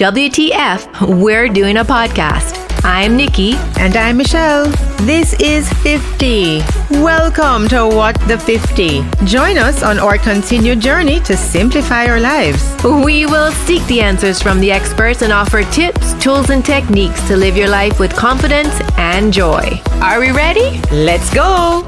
WTF, 0.00 1.20
we're 1.20 1.46
doing 1.46 1.76
a 1.76 1.84
podcast. 1.84 2.56
I'm 2.84 3.18
Niki. 3.18 3.52
And 3.78 3.94
I'm 3.96 4.16
Michelle. 4.16 4.64
This 5.04 5.34
is 5.34 5.70
50. 5.82 6.60
Welcome 7.02 7.68
to 7.68 7.86
What 7.86 8.18
the 8.26 8.38
50. 8.38 9.02
Join 9.26 9.58
us 9.58 9.82
on 9.82 9.98
our 9.98 10.16
continued 10.16 10.80
journey 10.80 11.20
to 11.20 11.36
simplify 11.36 12.06
our 12.06 12.18
lives. 12.18 12.74
We 12.82 13.26
will 13.26 13.52
seek 13.52 13.86
the 13.88 14.00
answers 14.00 14.40
from 14.40 14.58
the 14.58 14.72
experts 14.72 15.20
and 15.20 15.34
offer 15.34 15.64
tips, 15.64 16.14
tools, 16.14 16.48
and 16.48 16.64
techniques 16.64 17.20
to 17.28 17.36
live 17.36 17.54
your 17.54 17.68
life 17.68 18.00
with 18.00 18.16
confidence 18.16 18.72
and 18.96 19.30
joy. 19.30 19.82
Are 20.00 20.18
we 20.18 20.30
ready? 20.30 20.80
Let's 20.90 21.28
go. 21.34 21.82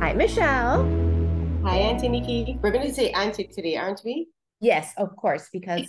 Hi, 0.00 0.14
Michelle. 0.14 0.82
Hi, 1.62 1.76
Auntie 1.76 2.08
Niki. 2.08 2.60
We're 2.60 2.72
going 2.72 2.88
to 2.88 2.92
say 2.92 3.12
Auntie 3.12 3.44
today, 3.44 3.76
aren't 3.76 4.00
we? 4.04 4.30
Yes, 4.60 4.92
of 4.96 5.14
course, 5.14 5.48
because 5.52 5.86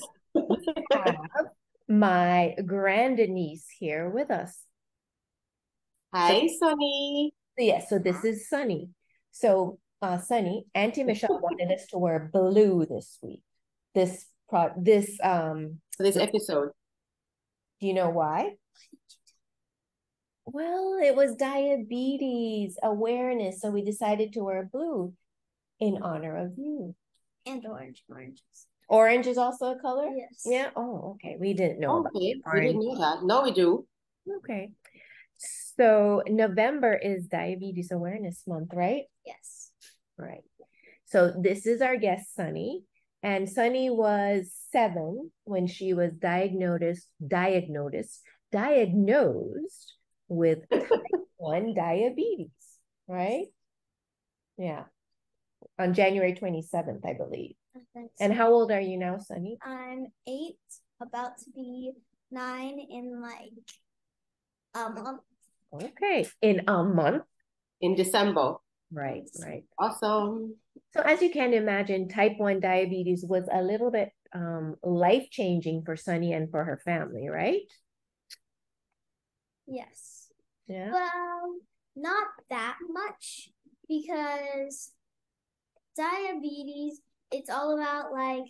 have 0.91 1.18
my 1.88 2.55
grandniece 2.66 3.67
here 3.77 4.09
with 4.09 4.31
us. 4.31 4.63
Hi, 6.13 6.48
Sunny. 6.59 7.34
So, 7.58 7.66
yes, 7.66 7.90
so 7.90 7.99
this 7.99 8.23
is 8.23 8.49
Sunny. 8.49 8.90
So, 9.31 9.80
uh, 10.02 10.18
Sunny, 10.18 10.66
Auntie 10.73 11.04
Michelle 11.09 11.40
wanted 11.40 11.71
us 11.71 11.85
to 11.88 11.98
wear 11.98 12.30
blue 12.31 12.85
this 12.85 13.18
week. 13.21 13.41
This 13.95 14.26
pro 14.48 14.71
this 14.77 15.18
um 15.23 15.80
So 15.98 16.04
this 16.04 16.18
episode. 16.18 16.70
do 17.80 17.88
you 17.88 17.93
know 17.93 18.09
why? 18.09 18.55
Well, 20.46 20.98
it 21.04 21.16
was 21.16 21.35
diabetes 21.35 22.77
awareness, 22.82 23.62
so 23.62 23.70
we 23.70 23.84
decided 23.84 24.34
to 24.34 24.43
wear 24.43 24.68
blue 24.71 25.13
in 25.80 26.02
honor 26.02 26.38
of 26.38 26.54
you. 26.57 26.96
and 27.46 27.66
orange 27.68 28.04
oranges. 28.09 28.68
Orange 28.89 29.27
is 29.27 29.38
also 29.38 29.71
a 29.71 29.79
color? 29.79 30.09
Yes. 30.16 30.41
Yeah. 30.45 30.71
Oh, 30.75 31.16
okay. 31.16 31.38
We 31.39 31.53
didn't 31.53 31.79
know 31.79 32.03
oh, 32.03 32.17
Okay, 32.17 32.41
we 32.52 32.59
didn't 32.61 32.79
know 32.79 32.98
that. 32.98 33.23
Now 33.23 33.43
we 33.43 33.52
do. 33.52 33.85
Okay. 34.38 34.71
So 35.37 36.23
November 36.27 36.93
is 36.96 37.27
Diabetes 37.27 37.91
Awareness 37.91 38.43
Month, 38.48 38.71
right? 38.73 39.04
Yes. 39.26 39.71
Right. 40.18 40.43
So 41.05 41.34
this 41.40 41.68
is 41.68 41.81
our 41.81 41.98
guest, 41.98 42.35
Sunny. 42.35 42.84
And 43.21 43.48
Sunny 43.48 43.90
was 43.90 44.51
seven 44.71 45.31
when 45.43 45.68
she 45.68 45.93
was 45.93 46.12
diagnosed, 46.13 47.07
diagnosed, 47.26 48.21
diagnosed 48.51 49.93
with 50.27 50.68
type 50.70 50.90
1 51.37 51.74
diabetes, 51.76 52.49
right? 53.07 53.46
Yeah. 54.57 54.85
On 55.77 55.93
January 55.93 56.34
27th, 56.34 57.05
I 57.05 57.13
believe. 57.13 57.55
I 57.80 57.99
think 57.99 58.12
And 58.20 58.34
how 58.34 58.52
old 58.52 58.72
are 58.72 58.82
you 58.82 58.98
now, 58.98 59.18
Sunny? 59.18 59.58
I'm 59.63 60.08
eight, 60.27 60.58
about 61.02 61.38
to 61.40 61.52
be 61.52 61.91
nine 62.32 62.80
in 62.90 63.21
like 63.21 63.52
a 64.75 64.90
month. 64.90 65.22
Okay. 65.74 66.28
In 66.41 66.63
a 66.68 66.84
month. 66.84 67.24
In 67.81 67.96
December. 67.96 68.56
Right, 68.91 69.30
right. 69.41 69.63
Awesome. 69.78 70.56
So 70.91 71.02
as 71.02 71.22
you 71.22 71.30
can 71.30 71.53
imagine, 71.53 72.09
type 72.09 72.34
1 72.38 72.59
diabetes 72.59 73.24
was 73.24 73.47
a 73.52 73.62
little 73.62 73.91
bit 73.91 74.09
um, 74.34 74.75
life-changing 74.84 75.84
for 75.86 75.96
Sunny 75.96 76.34
and 76.34 76.50
for 76.50 76.64
her 76.64 76.81
family, 76.84 77.30
right? 77.30 77.62
Yes. 79.68 80.31
Yeah. 80.68 80.91
Well, 80.91 81.56
not 81.96 82.28
that 82.50 82.78
much 82.90 83.52
because 83.88 84.91
diabetes, 85.96 87.00
it's 87.31 87.50
all 87.50 87.78
about 87.78 88.12
like 88.12 88.50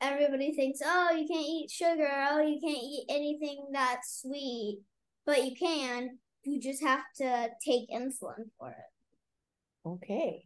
everybody 0.00 0.52
thinks, 0.54 0.80
oh, 0.84 1.10
you 1.12 1.26
can't 1.28 1.46
eat 1.46 1.70
sugar, 1.70 2.08
oh, 2.30 2.40
you 2.40 2.60
can't 2.60 2.82
eat 2.82 3.06
anything 3.08 3.66
that's 3.72 4.20
sweet, 4.22 4.80
but 5.24 5.44
you 5.44 5.54
can. 5.56 6.18
You 6.44 6.60
just 6.60 6.82
have 6.82 7.04
to 7.18 7.50
take 7.64 7.88
insulin 7.88 8.50
for 8.58 8.70
it. 8.70 9.88
Okay. 9.88 10.44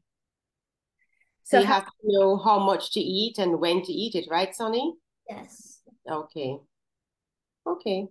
So 1.45 1.57
So 1.57 1.61
you 1.61 1.67
have 1.67 1.87
to 1.87 1.93
know 2.03 2.37
how 2.37 2.59
much 2.59 2.93
to 2.93 3.01
eat 3.01 3.39
and 3.39 3.61
when 3.61 3.83
to 3.83 3.93
eat 3.93 4.15
it, 4.15 4.27
right, 4.31 4.55
Sunny? 4.55 4.95
Yes. 5.29 5.81
Okay. 6.11 6.59
Okay. 7.67 8.07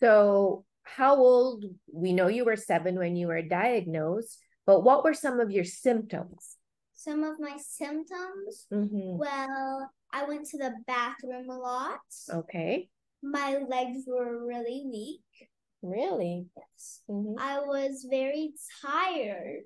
so 0.00 0.64
how 0.84 1.16
old, 1.16 1.64
we 1.92 2.12
know 2.12 2.28
you 2.28 2.44
were 2.44 2.56
seven 2.56 2.96
when 2.96 3.16
you 3.16 3.26
were 3.26 3.42
diagnosed, 3.42 4.38
but 4.64 4.84
what 4.84 5.04
were 5.04 5.14
some 5.14 5.40
of 5.40 5.50
your 5.50 5.64
symptoms? 5.64 6.57
Some 6.98 7.22
of 7.22 7.38
my 7.38 7.56
symptoms, 7.58 8.66
Mm-hmm. 8.72 9.18
well, 9.18 9.88
I 10.12 10.24
went 10.24 10.46
to 10.48 10.58
the 10.58 10.72
bathroom 10.88 11.48
a 11.48 11.56
lot. 11.56 12.00
Okay. 12.28 12.88
My 13.22 13.58
legs 13.68 14.00
were 14.04 14.44
really 14.44 14.82
weak. 14.84 15.48
Really? 15.80 16.46
Yes. 16.56 17.02
Mm-hmm. 17.08 17.38
I 17.38 17.60
was 17.60 18.04
very 18.10 18.50
tired 18.84 19.62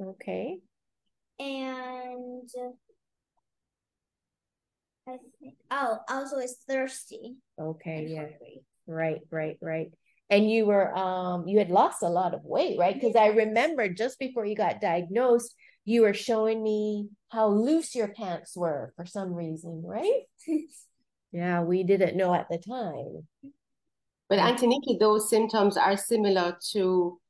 Okay. 0.00 0.56
and 1.38 2.48
I 5.06 5.16
think 5.40 5.54
oh, 5.70 5.98
I 6.08 6.20
was 6.20 6.32
always 6.32 6.56
thirsty. 6.66 7.36
Okay. 7.60 8.06
Yeah. 8.08 8.20
hungry. 8.20 8.62
Right, 8.86 9.20
right, 9.30 9.58
right. 9.60 9.90
And 10.30 10.50
you 10.50 10.64
were 10.64 10.96
um 10.96 11.46
you 11.46 11.58
had 11.58 11.68
lost 11.70 12.02
a 12.02 12.08
lot 12.08 12.32
of 12.32 12.40
weight, 12.44 12.78
right? 12.78 12.94
Because 12.94 13.16
I 13.16 13.26
remember 13.26 13.88
just 13.88 14.18
before 14.18 14.46
you 14.46 14.54
got 14.56 14.80
diagnosed, 14.80 15.54
you 15.84 16.02
were 16.02 16.14
showing 16.14 16.62
me 16.62 17.08
how 17.30 17.48
loose 17.48 17.94
your 17.94 18.08
pants 18.08 18.56
were 18.56 18.92
for 18.96 19.06
some 19.06 19.32
reason, 19.32 19.82
right? 19.84 20.22
Yeah, 21.32 21.62
we 21.62 21.84
didn't 21.84 22.16
know 22.16 22.34
at 22.34 22.48
the 22.50 22.58
time. 22.58 23.28
But 24.28 24.38
Niki, 24.38 24.98
those 24.98 25.30
symptoms 25.30 25.76
are 25.76 25.96
similar 25.96 26.58
to 26.72 27.20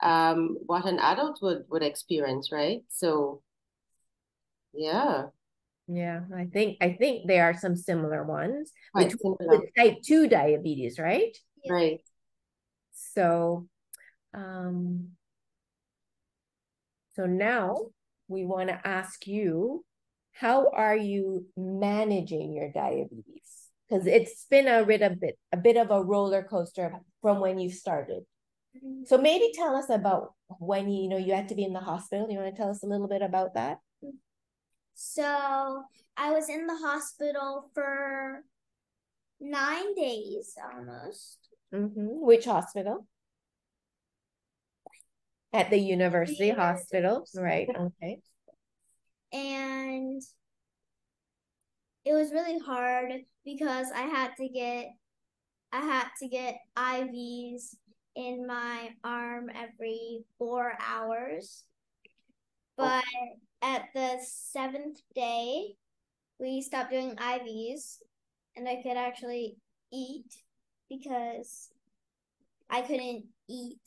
um, 0.00 0.58
what 0.66 0.86
an 0.86 1.00
adult 1.00 1.40
would, 1.42 1.64
would 1.68 1.82
experience, 1.82 2.52
right? 2.52 2.82
So, 2.88 3.42
yeah, 4.72 5.26
Yeah, 5.88 6.20
I 6.36 6.44
think 6.46 6.76
I 6.80 6.92
think 6.92 7.26
there 7.26 7.44
are 7.44 7.54
some 7.56 7.74
similar 7.74 8.22
ones 8.24 8.70
quite 8.92 9.10
with, 9.12 9.20
similar. 9.20 9.60
type 9.76 10.02
2 10.04 10.28
diabetes, 10.28 10.98
right? 10.98 11.36
Right. 11.68 12.00
So 12.92 13.66
um 14.34 15.16
so 17.16 17.26
now 17.26 17.88
we 18.28 18.44
want 18.44 18.68
to 18.68 18.80
ask 18.86 19.26
you 19.26 19.84
how 20.32 20.70
are 20.70 20.96
you 20.96 21.46
managing 21.56 22.52
your 22.52 22.70
diabetes? 22.70 23.24
Because 23.88 24.06
it's 24.06 24.46
been 24.48 24.68
a 24.68 24.84
bit 24.84 25.02
a 25.02 25.10
bit 25.10 25.38
a 25.52 25.56
bit 25.56 25.76
of 25.76 25.90
a 25.90 26.02
roller 26.02 26.42
coaster 26.42 27.00
from 27.22 27.40
when 27.40 27.58
you 27.58 27.70
started. 27.70 28.22
So 29.06 29.18
maybe 29.18 29.50
tell 29.54 29.74
us 29.74 29.90
about 29.90 30.34
when 30.60 30.88
you, 30.88 31.02
you 31.02 31.08
know 31.08 31.16
you 31.16 31.34
had 31.34 31.48
to 31.48 31.54
be 31.54 31.64
in 31.64 31.72
the 31.72 31.80
hospital. 31.80 32.28
You 32.30 32.38
want 32.38 32.54
to 32.54 32.60
tell 32.60 32.70
us 32.70 32.82
a 32.82 32.86
little 32.86 33.08
bit 33.08 33.22
about 33.22 33.54
that? 33.54 33.78
So 34.94 35.82
I 36.16 36.32
was 36.32 36.48
in 36.48 36.66
the 36.66 36.76
hospital 36.76 37.70
for 37.74 38.44
nine 39.40 39.94
days 39.94 40.54
almost. 40.72 41.38
Mm-hmm. 41.72 42.20
Which 42.20 42.44
hospital? 42.44 43.06
At 45.52 45.70
the 45.70 45.78
university 45.78 46.48
University 46.48 46.50
hospital, 46.50 47.24
right? 47.34 47.68
Okay. 47.74 48.20
and 49.32 50.22
it 52.04 52.12
was 52.12 52.32
really 52.32 52.58
hard 52.58 53.12
because 53.44 53.88
I 53.94 54.02
had 54.02 54.30
to 54.36 54.48
get 54.48 54.88
I 55.72 55.80
had 55.80 56.08
to 56.20 56.28
get 56.28 56.56
IVs 56.76 57.74
in 58.16 58.46
my 58.46 58.90
arm 59.04 59.50
every 59.54 60.24
four 60.38 60.72
hours. 60.80 61.64
Oh. 62.78 62.84
But 62.84 63.04
at 63.62 63.88
the 63.94 64.18
seventh 64.22 65.00
day, 65.14 65.74
we 66.38 66.62
stopped 66.62 66.90
doing 66.90 67.16
IVs 67.16 67.98
and 68.56 68.68
I 68.68 68.82
could 68.82 68.96
actually 68.96 69.56
eat 69.92 70.42
because 70.88 71.68
I 72.70 72.82
couldn't 72.82 73.26
eat 73.48 73.80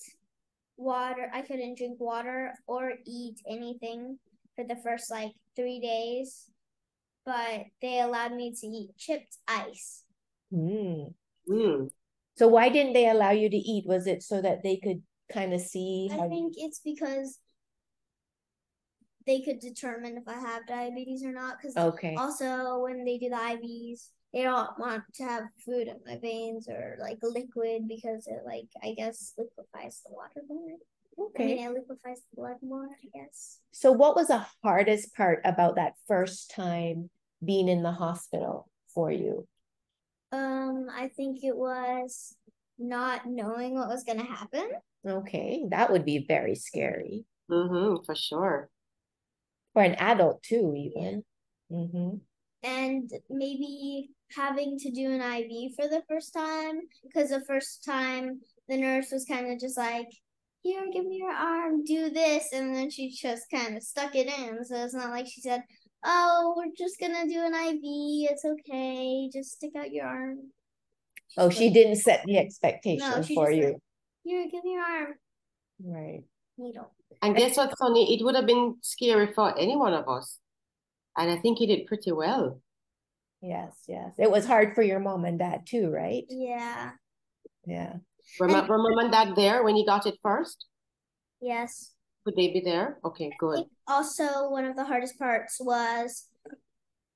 water. 0.82 1.30
I 1.34 1.42
couldn't 1.42 1.78
drink 1.78 2.00
water 2.00 2.54
or 2.68 2.94
eat 3.06 3.38
anything 3.48 4.20
for 4.56 4.66
the 4.66 4.76
first 4.84 5.12
like 5.12 5.32
three 5.56 5.80
days, 5.80 6.50
but 7.26 7.66
they 7.82 8.00
allowed 8.00 8.34
me 8.34 8.54
to 8.60 8.68
eat 8.68 8.98
chipped 8.98 9.38
ice. 9.48 10.04
Mm. 10.54 11.14
Mm. 11.50 11.90
So 12.38 12.48
why 12.48 12.70
didn't 12.70 12.94
they 12.94 13.10
allow 13.10 13.32
you 13.32 13.50
to 13.50 13.58
eat? 13.58 13.86
Was 13.88 14.08
it 14.08 14.24
so 14.24 14.42
that 14.42 14.64
they 14.64 14.78
could 14.78 15.02
kind 15.32 15.54
of 15.54 15.62
see 15.62 16.10
I 16.12 16.18
how 16.18 16.30
think 16.30 16.56
it's 16.58 16.80
because 16.80 17.40
they 19.26 19.42
could 19.42 19.60
determine 19.60 20.18
if 20.18 20.28
I 20.28 20.40
have 20.40 20.68
diabetes 20.68 21.24
or 21.24 21.32
not. 21.32 21.58
Because 21.62 21.78
Okay. 21.78 22.16
also 22.16 22.80
when 22.80 23.06
they 23.06 23.18
do 23.18 23.30
the 23.30 23.36
IVs, 23.36 24.10
they 24.34 24.44
don't 24.44 24.78
want 24.80 25.04
to 25.16 25.24
have 25.24 25.44
food 25.66 25.88
in 25.88 25.98
my 26.06 26.18
veins 26.18 26.68
or 26.70 26.98
like 27.00 27.18
liquid 27.22 27.88
because 27.88 28.28
it 28.28 28.42
like 28.46 28.68
I 28.82 28.94
guess 28.94 29.34
liquefies 29.38 30.02
the 30.06 30.14
water 30.14 30.42
more. 30.48 30.68
I 30.68 31.44
mean, 31.44 31.58
Okay. 31.58 31.64
it 31.66 31.72
liquefies 31.74 32.22
the 32.32 32.36
blood 32.38 32.58
more. 32.62 32.86
I 32.86 33.20
guess. 33.20 33.60
So 33.72 33.92
what 33.92 34.16
was 34.16 34.28
the 34.28 34.46
hardest 34.64 35.14
part 35.16 35.42
about 35.44 35.76
that 35.76 35.94
first 36.08 36.52
time 36.52 37.10
being 37.44 37.68
in 37.68 37.84
the 37.84 37.92
hospital, 37.92 38.70
for 38.94 39.12
you? 39.12 39.48
Um, 40.32 40.88
I 40.92 41.10
think 41.10 41.44
it 41.44 41.56
was 41.58 42.36
not 42.80 43.26
knowing 43.28 43.76
what 43.76 43.90
was 43.90 44.04
gonna 44.04 44.24
happen. 44.26 44.70
Okay, 45.06 45.66
that 45.70 45.92
would 45.92 46.06
be 46.06 46.26
very 46.28 46.56
scary 46.56 47.26
Mm-hmm, 47.50 48.04
for 48.06 48.16
sure. 48.16 48.70
for 49.74 49.82
an 49.84 49.96
adult 49.96 50.42
too, 50.44 50.74
even. 50.76 51.24
Mm-hmm. 51.72 52.18
and 52.64 53.12
maybe 53.30 54.12
having 54.36 54.78
to 54.80 54.92
do 54.92 55.12
an 55.12 55.22
IV 55.22 55.76
for 55.76 55.88
the 55.88 56.04
first 56.08 56.34
time 56.34 56.82
because 57.04 57.30
the 57.30 57.44
first 57.46 57.84
time 57.84 58.42
the 58.68 58.78
nurse 58.78 59.12
was 59.12 59.26
kind 59.26 59.52
of 59.52 59.60
just 59.60 59.78
like, 59.78 60.08
"Here, 60.62 60.86
give 60.92 61.06
me 61.06 61.18
your 61.18 61.32
arm, 61.32 61.84
do 61.84 62.10
this," 62.10 62.52
and 62.54 62.76
then 62.76 62.90
she 62.90 63.10
just 63.10 63.50
kind 63.50 63.76
of 63.76 63.84
stuck 63.84 64.16
it 64.16 64.28
in. 64.28 64.64
So 64.66 64.76
it's 64.76 64.94
not 64.94 65.10
like 65.10 65.28
she 65.28 65.42
said, 65.42 65.64
"Oh, 66.04 66.54
we're 66.56 66.74
just 66.78 67.00
gonna 67.00 67.28
do 67.28 67.44
an 67.44 67.54
IV. 67.54 68.32
It's 68.32 68.46
okay. 68.46 69.30
Just 69.32 69.54
stick 69.54 69.76
out 69.76 69.92
your 69.92 70.06
arm." 70.06 70.52
Oh, 71.38 71.50
she 71.50 71.70
didn't 71.70 71.96
set 71.98 72.24
the 72.26 72.38
expectation 72.38 73.24
she 73.24 73.36
for 73.36 73.48
just 73.48 73.58
you. 73.58 73.66
like, 73.68 73.82
"Here, 74.24 74.48
give 74.52 74.64
me 74.64 74.74
your 74.74 74.84
arm." 74.84 75.16
Right. 75.84 76.24
Needle. 76.58 76.92
And 77.22 77.36
guess 77.36 77.58
what, 77.58 77.78
Sunny? 77.78 78.16
It 78.16 78.24
would 78.24 78.36
have 78.36 78.46
been 78.46 78.78
scary 78.82 79.32
for 79.34 79.58
any 79.58 79.76
one 79.76 79.94
of 79.94 80.08
us. 80.08 80.40
And 81.18 81.30
I 81.32 81.38
think 81.38 81.60
you 81.60 81.68
did 81.68 81.88
pretty 81.88 82.12
well. 82.12 82.62
Yes, 83.42 83.76
yes. 83.88 84.14
It 84.18 84.30
was 84.30 84.46
hard 84.46 84.76
for 84.76 84.82
your 84.84 85.00
mom 85.00 85.26
and 85.26 85.40
dad 85.40 85.66
too, 85.66 85.90
right? 85.90 86.24
Yeah. 86.30 86.92
Yeah. 87.66 87.94
Were, 88.40 88.48
And- 88.48 88.68
were 88.68 88.78
mom 88.78 88.98
and 89.00 89.12
dad 89.12 89.36
there 89.36 89.64
when 89.64 89.76
you 89.76 89.86
got 89.86 90.06
it 90.06 90.16
first? 90.22 90.66
Yes. 91.42 91.94
Would 92.26 92.36
they 92.36 92.50
be 92.54 92.62
there? 92.64 93.00
Okay, 93.04 93.32
good. 93.40 93.66
also 93.88 94.50
one 94.50 94.66
of 94.66 94.76
the 94.76 94.86
hardest 94.86 95.18
parts 95.18 95.58
was 95.60 96.28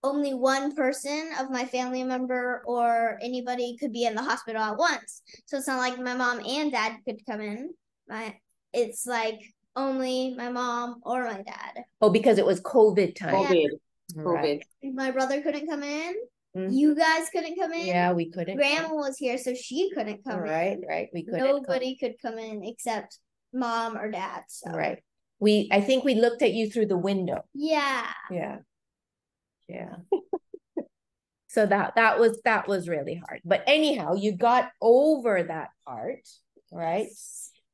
only 0.04 0.34
one 0.34 0.76
person 0.76 1.30
of 1.40 1.50
my 1.52 1.66
family 1.66 2.04
member 2.04 2.64
or 2.66 3.18
anybody 3.22 3.78
could 3.80 3.92
be 3.94 4.06
in 4.06 4.16
the 4.16 4.22
hospital 4.24 4.62
at 4.62 4.78
once. 4.78 5.22
So 5.46 5.58
it's 5.58 5.68
not 5.68 5.78
like 5.78 6.00
my 6.00 6.16
mom 6.16 6.40
and 6.46 6.72
dad 6.72 6.98
could 7.08 7.24
come 7.30 7.42
in. 7.42 7.70
My 8.08 8.36
it's 8.74 9.06
like 9.06 9.40
only 9.76 10.34
my 10.36 10.50
mom 10.52 11.02
or 11.04 11.24
my 11.26 11.42
dad. 11.44 11.84
Oh, 12.02 12.10
because 12.10 12.38
it 12.38 12.46
was 12.46 12.62
COVID 12.62 13.16
time. 13.16 13.34
COVID, 13.36 13.50
Right. 13.50 13.70
COVID. 14.24 14.62
My 14.94 15.12
brother 15.12 15.42
couldn't 15.42 15.68
come 15.68 15.84
in. 15.84 16.14
Mhm. 16.56 16.74
You 16.74 16.96
guys 16.96 17.30
couldn't 17.30 17.58
come 17.60 17.74
in. 17.74 17.86
Yeah, 17.88 18.14
we 18.14 18.30
couldn't. 18.32 18.56
Grandma 18.56 18.94
was 18.94 19.18
here, 19.18 19.38
so 19.38 19.54
she 19.54 19.92
couldn't 19.94 20.24
come 20.24 20.40
Right, 20.40 20.74
in. 20.74 20.82
right. 20.82 20.88
right. 20.88 21.10
We 21.14 21.24
couldn't. 21.26 21.40
come. 21.42 21.50
Nobody 21.64 21.98
could 21.98 22.16
come 22.22 22.38
in 22.38 22.64
except 22.64 23.20
mom 23.52 23.98
or 23.98 24.10
dad. 24.10 24.44
So 24.48 24.72
Right. 24.72 25.04
We, 25.40 25.68
I 25.72 25.82
think 25.82 26.06
we 26.06 26.16
looked 26.16 26.42
at 26.44 26.54
you 26.54 26.70
through 26.70 26.86
the 26.88 26.98
window. 26.98 27.44
yeah. 27.54 28.08
Yeah. 28.32 28.60
Yeah. 29.68 29.96
So 31.48 31.66
that 31.66 31.96
that 31.96 32.20
was 32.20 32.42
that 32.44 32.68
was 32.68 32.90
really 32.90 33.16
hard. 33.16 33.40
But 33.46 33.64
anyhow, 33.66 34.16
you 34.16 34.34
got 34.36 34.72
over 34.82 35.42
that 35.42 35.70
part, 35.88 36.28
right? 36.70 37.08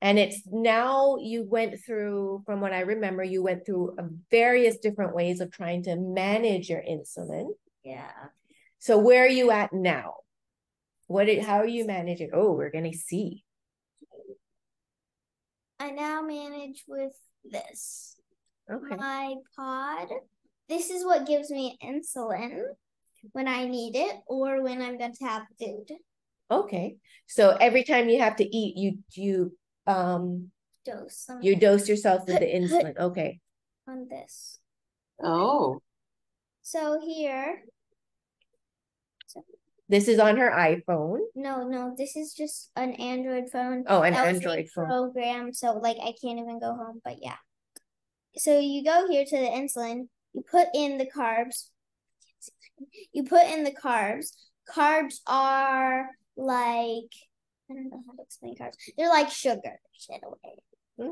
And 0.01 0.17
it's 0.17 0.41
now 0.47 1.17
you 1.21 1.43
went 1.43 1.75
through, 1.85 2.41
from 2.45 2.59
what 2.59 2.73
I 2.73 2.81
remember, 2.81 3.23
you 3.23 3.43
went 3.43 3.65
through 3.65 3.95
uh, 3.99 4.03
various 4.31 4.77
different 4.77 5.15
ways 5.15 5.39
of 5.41 5.51
trying 5.51 5.83
to 5.83 5.95
manage 5.95 6.69
your 6.69 6.81
insulin. 6.81 7.51
Yeah. 7.83 8.11
So 8.79 8.97
where 8.97 9.25
are 9.25 9.29
you 9.29 9.51
at 9.51 9.71
now? 9.73 10.15
What 11.05 11.25
did, 11.25 11.43
how 11.43 11.57
are 11.57 11.67
you 11.67 11.85
managing? 11.85 12.31
Oh, 12.33 12.53
we're 12.53 12.71
gonna 12.71 12.93
see. 12.93 13.43
I 15.79 15.91
now 15.91 16.21
manage 16.21 16.83
with 16.87 17.13
this. 17.43 18.15
Okay. 18.71 18.95
my 18.95 19.35
pod. 19.55 20.07
This 20.69 20.89
is 20.89 21.05
what 21.05 21.27
gives 21.27 21.51
me 21.51 21.77
insulin 21.83 22.61
when 23.33 23.47
I 23.47 23.65
need 23.65 23.95
it 23.95 24.15
or 24.27 24.63
when 24.63 24.81
I'm 24.81 24.97
going 24.97 25.13
to 25.13 25.25
have 25.25 25.43
food. 25.59 25.91
Okay. 26.49 26.95
So 27.27 27.57
every 27.59 27.83
time 27.83 28.09
you 28.09 28.19
have 28.19 28.37
to 28.37 28.57
eat, 28.57 28.77
you 28.77 28.99
you 29.13 29.57
um 29.87 30.51
Dose 30.85 31.15
some 31.17 31.41
you 31.43 31.55
dose 31.55 31.87
yourself 31.87 32.25
with 32.27 32.39
the 32.39 32.45
insulin. 32.45 32.97
Okay. 32.97 33.39
on 33.87 34.07
this. 34.09 34.59
Oh, 35.23 35.79
So 36.63 36.99
here, 37.05 37.63
This 39.89 40.07
is 40.07 40.19
on 40.19 40.37
her 40.37 40.49
iPhone. 40.49 41.19
no, 41.35 41.67
no, 41.67 41.93
this 41.97 42.15
is 42.15 42.33
just 42.33 42.71
an 42.75 42.93
Android 42.93 43.49
phone. 43.51 43.83
Oh, 43.87 44.01
an 44.01 44.13
Android 44.15 44.69
phone. 44.73 44.87
program, 44.87 45.53
so 45.53 45.73
like 45.77 45.97
I 45.97 46.13
can't 46.21 46.39
even 46.39 46.59
go 46.59 46.73
home, 46.73 47.01
but 47.03 47.17
yeah. 47.21 47.37
So 48.37 48.57
you 48.57 48.83
go 48.83 49.07
here 49.09 49.25
to 49.25 49.37
the 49.37 49.49
insulin, 49.49 50.07
you 50.33 50.43
put 50.49 50.67
in 50.73 50.97
the 50.97 51.05
carbs. 51.05 51.67
You 53.11 53.23
put 53.25 53.45
in 53.45 53.63
the 53.63 53.75
carbs. 53.75 54.31
Carbs 54.73 55.15
are 55.27 56.09
like 56.37 57.11
I 57.71 57.73
don't 57.73 57.89
know 57.89 58.03
how 58.07 58.13
to 58.15 58.21
explain 58.21 58.55
carbs. 58.55 58.75
They're 58.97 59.09
like 59.09 59.31
sugar 59.31 59.79
in 60.09 60.19
a 60.23 60.29
way. 60.29 60.63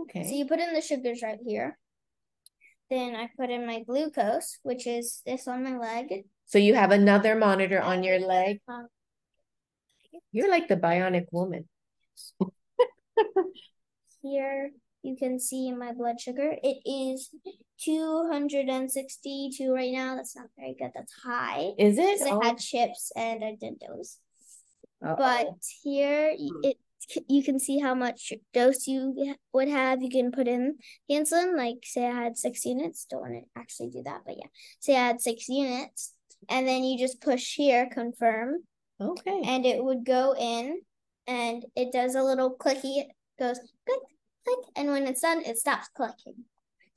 Okay. 0.02 0.24
So 0.28 0.36
you 0.36 0.46
put 0.46 0.60
in 0.60 0.74
the 0.74 0.82
sugars 0.82 1.22
right 1.24 1.40
here. 1.46 1.78
Then 2.90 3.16
I 3.16 3.30
put 3.38 3.50
in 3.50 3.66
my 3.66 3.82
glucose, 3.84 4.58
which 4.64 4.86
is 4.88 5.22
this 5.26 5.48
on 5.48 5.64
my 5.64 5.78
leg. 5.78 6.26
So 6.48 6.58
you 6.58 6.74
have 6.76 6.92
another 6.92 7.36
monitor 7.36 7.82
on 7.82 8.04
your 8.04 8.20
leg. 8.20 8.60
Um, 8.68 8.88
You're 10.32 10.50
like 10.50 10.68
the 10.68 10.76
bionic 10.78 11.28
woman. 11.32 11.70
Here 14.22 14.72
you 15.02 15.16
can 15.16 15.40
see 15.40 15.72
my 15.72 15.94
blood 15.94 16.20
sugar. 16.20 16.54
It 16.62 16.82
is 16.86 17.30
262 17.86 19.72
right 19.74 19.92
now. 19.94 20.16
That's 20.16 20.36
not 20.36 20.48
very 20.58 20.76
good. 20.78 20.92
That's 20.94 21.14
high. 21.24 21.72
Is 21.78 21.98
it? 21.98 22.20
Because 22.20 22.28
I 22.28 22.36
Oh, 22.36 22.42
had 22.42 22.58
chips 22.58 23.12
and 23.16 23.44
I 23.44 23.56
did 23.60 23.76
those. 23.88 24.18
Uh-oh. 25.04 25.16
But 25.18 25.48
here 25.84 26.36
Hmm. 26.38 26.60
it 26.64 26.78
you 27.28 27.44
can 27.44 27.60
see 27.60 27.80
how 27.80 27.96
much 27.96 28.34
dose 28.54 28.86
you 28.86 29.36
would 29.54 29.68
have. 29.68 30.02
You 30.02 30.10
can 30.10 30.32
put 30.32 30.48
in 30.48 30.78
the 31.08 31.16
insulin. 31.16 31.58
Like 31.58 31.78
say 31.84 32.06
I 32.06 32.12
had 32.12 32.38
six 32.38 32.66
units. 32.66 33.06
Don't 33.10 33.22
want 33.22 33.34
to 33.34 33.60
actually 33.60 33.90
do 33.90 34.04
that, 34.04 34.22
but 34.26 34.36
yeah. 34.38 34.48
Say 34.80 34.96
I 34.96 35.08
had 35.08 35.22
six 35.22 35.48
units, 35.50 36.14
and 36.50 36.68
then 36.68 36.84
you 36.84 37.00
just 37.00 37.22
push 37.22 37.56
here, 37.56 37.90
confirm, 37.92 38.64
okay. 39.02 39.42
and 39.44 39.66
it 39.66 39.84
would 39.84 40.06
go 40.06 40.36
in, 40.38 40.82
and 41.28 41.66
it 41.76 41.92
does 41.92 42.16
a 42.16 42.24
little 42.24 42.56
clicky. 42.56 43.00
It 43.00 43.08
goes 43.40 43.60
click, 43.88 44.00
click, 44.46 44.66
and 44.76 44.90
when 44.90 45.08
it's 45.08 45.22
done, 45.22 45.42
it 45.44 45.58
stops 45.58 45.90
clicking. 45.96 46.46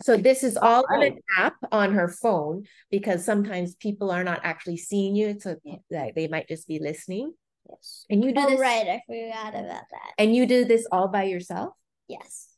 So 0.03 0.17
this 0.17 0.43
is 0.43 0.57
all 0.57 0.85
on 0.93 1.03
an 1.05 1.19
app 1.39 1.55
on 1.71 1.93
her 1.95 2.09
phone 2.09 2.65
because 2.91 3.25
sometimes 3.25 3.77
people 3.77 4.11
are 4.11 4.25
not 4.25 4.41
actually 4.43 4.77
seeing 4.77 5.15
you. 5.15 5.39
So 5.39 5.57
like 5.91 6.17
they 6.17 6.27
might 6.27 6.49
just 6.49 6.67
be 6.67 6.81
listening. 6.81 7.33
Yes. 7.73 8.07
And 8.11 8.23
you 8.25 8.33
do 8.33 8.41
Oh 8.41 8.51
this 8.51 8.61
right, 8.61 8.87
I 8.89 9.03
forgot 9.07 9.55
about 9.55 9.85
that. 9.91 10.13
and 10.19 10.35
you 10.35 10.47
do 10.47 10.65
this 10.65 10.87
all 10.93 11.09
by 11.09 11.25
yourself? 11.25 11.75
Yes. 12.09 12.49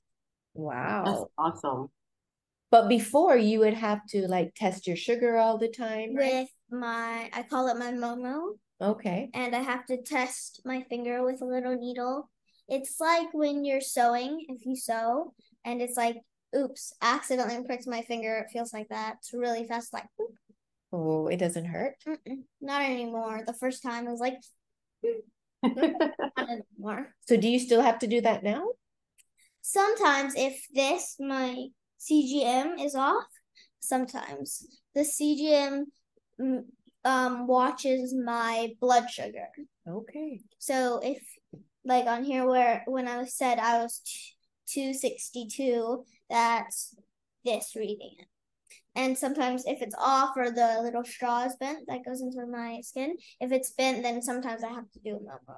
Wow. 0.55 1.05
That's 1.07 1.25
awesome. 1.39 1.89
But 2.71 2.89
before 2.89 3.37
you 3.37 3.61
would 3.61 3.75
have 3.75 4.05
to 4.09 4.27
like 4.27 4.55
test 4.55 4.87
your 4.87 4.97
sugar 4.97 5.37
all 5.39 5.59
the 5.59 5.69
time, 5.69 6.15
right? 6.17 6.43
With 6.43 6.49
my, 6.71 7.31
I 7.33 7.43
call 7.49 7.69
it 7.69 7.77
my 7.79 7.93
Momo. 7.93 8.59
Okay. 8.81 9.31
and 9.33 9.55
I 9.55 9.61
have 9.61 9.87
to 9.87 10.03
test 10.03 10.61
my 10.65 10.83
finger 10.83 11.25
with 11.25 11.41
a 11.41 11.45
little 11.47 11.77
needle. 11.77 12.29
It's 12.69 12.99
like 12.99 13.29
when 13.33 13.65
you're 13.65 13.81
sewing, 13.81 14.45
if 14.49 14.67
you 14.67 14.75
sew, 14.75 15.33
and 15.65 15.81
it's 15.81 15.97
like, 15.97 16.17
oops, 16.57 16.93
accidentally 17.01 17.63
pricked 17.65 17.87
my 17.87 18.03
finger. 18.03 18.39
It 18.39 18.51
feels 18.53 18.73
like 18.73 18.89
that. 18.89 19.17
It's 19.19 19.33
really 19.33 19.65
fast, 19.67 19.93
like, 19.93 20.07
oop, 20.21 20.35
Oh, 20.93 21.29
it 21.29 21.37
doesn't 21.37 21.67
hurt. 21.67 21.95
mm-mm, 22.07 22.43
not 22.61 22.83
anymore. 22.83 23.43
The 23.47 23.53
first 23.53 23.83
time 23.83 24.07
it 24.07 24.11
was 24.11 24.21
like, 24.21 24.35
not 24.35 24.41
anymore. 24.41 24.64
So 27.27 27.37
do 27.37 27.49
you 27.49 27.59
still 27.59 27.81
have 27.81 27.99
to 28.01 28.07
do 28.07 28.21
that 28.21 28.43
now? 28.43 28.67
Sometimes, 29.63 30.35
if 30.37 30.61
this, 30.75 31.17
my 31.19 31.69
CGM 31.99 32.79
is 32.79 32.95
off, 32.95 33.25
sometimes 33.81 34.67
the 34.95 35.01
CGM 35.01 35.85
mm, 36.41 36.65
um, 37.05 37.47
watches 37.47 38.15
my 38.15 38.73
blood 38.81 39.09
sugar. 39.11 39.49
Okay. 39.89 40.41
So 40.59 41.01
if 41.03 41.23
like 41.85 42.07
on 42.07 42.25
here 42.25 42.47
where 42.47 42.83
when 42.87 43.09
I 43.09 43.19
was 43.19 43.35
said 43.35 43.59
I 43.59 43.79
was 43.79 44.01
two 44.67 44.95
sixty 44.95 45.47
two, 45.47 46.05
that's 46.29 46.95
this 47.45 47.75
reading 47.77 48.17
it. 48.19 48.27
And 48.97 49.19
sometimes 49.19 49.65
if 49.67 49.83
it's 49.83 49.95
off 49.99 50.37
or 50.37 50.51
the 50.51 50.81
little 50.83 51.05
straw 51.05 51.45
is 51.45 51.57
bent, 51.57 51.87
that 51.89 52.05
goes 52.05 52.21
into 52.21 52.47
my 52.47 52.81
skin. 52.83 53.17
If 53.41 53.51
it's 53.53 53.73
bent, 53.73 54.03
then 54.03 54.23
sometimes 54.23 54.63
I 54.63 54.69
have 54.69 54.91
to 54.93 55.01
do 55.01 55.17
a 55.17 55.21
Momo. 55.21 55.57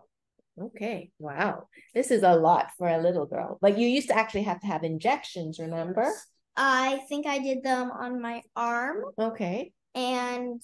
Okay. 0.69 1.11
Wow. 1.19 1.69
This 1.95 2.11
is 2.11 2.23
a 2.23 2.35
lot 2.35 2.71
for 2.79 2.89
a 2.89 2.99
little 3.03 3.27
girl. 3.27 3.59
But 3.61 3.79
you 3.79 3.87
used 3.87 4.09
to 4.09 4.17
actually 4.17 4.45
have 4.45 4.61
to 4.61 4.67
have 4.67 4.85
injections, 4.85 5.59
remember? 5.59 6.11
I 6.57 7.01
think 7.11 7.27
I 7.27 7.39
did 7.39 7.63
them 7.63 7.91
on 7.91 8.23
my 8.23 8.43
arm 8.57 9.05
Okay. 9.19 9.73
and 9.95 10.63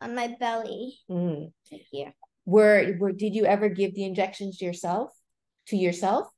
on 0.00 0.14
my 0.14 0.36
belly 0.38 0.98
Mm. 1.10 1.52
here. 1.90 2.14
Were 2.46 2.96
were 3.00 3.12
did 3.12 3.34
you 3.34 3.44
ever 3.44 3.68
give 3.68 3.94
the 3.94 4.04
injections 4.04 4.62
yourself? 4.62 5.10
To 5.66 5.76
yourself? 5.76 6.28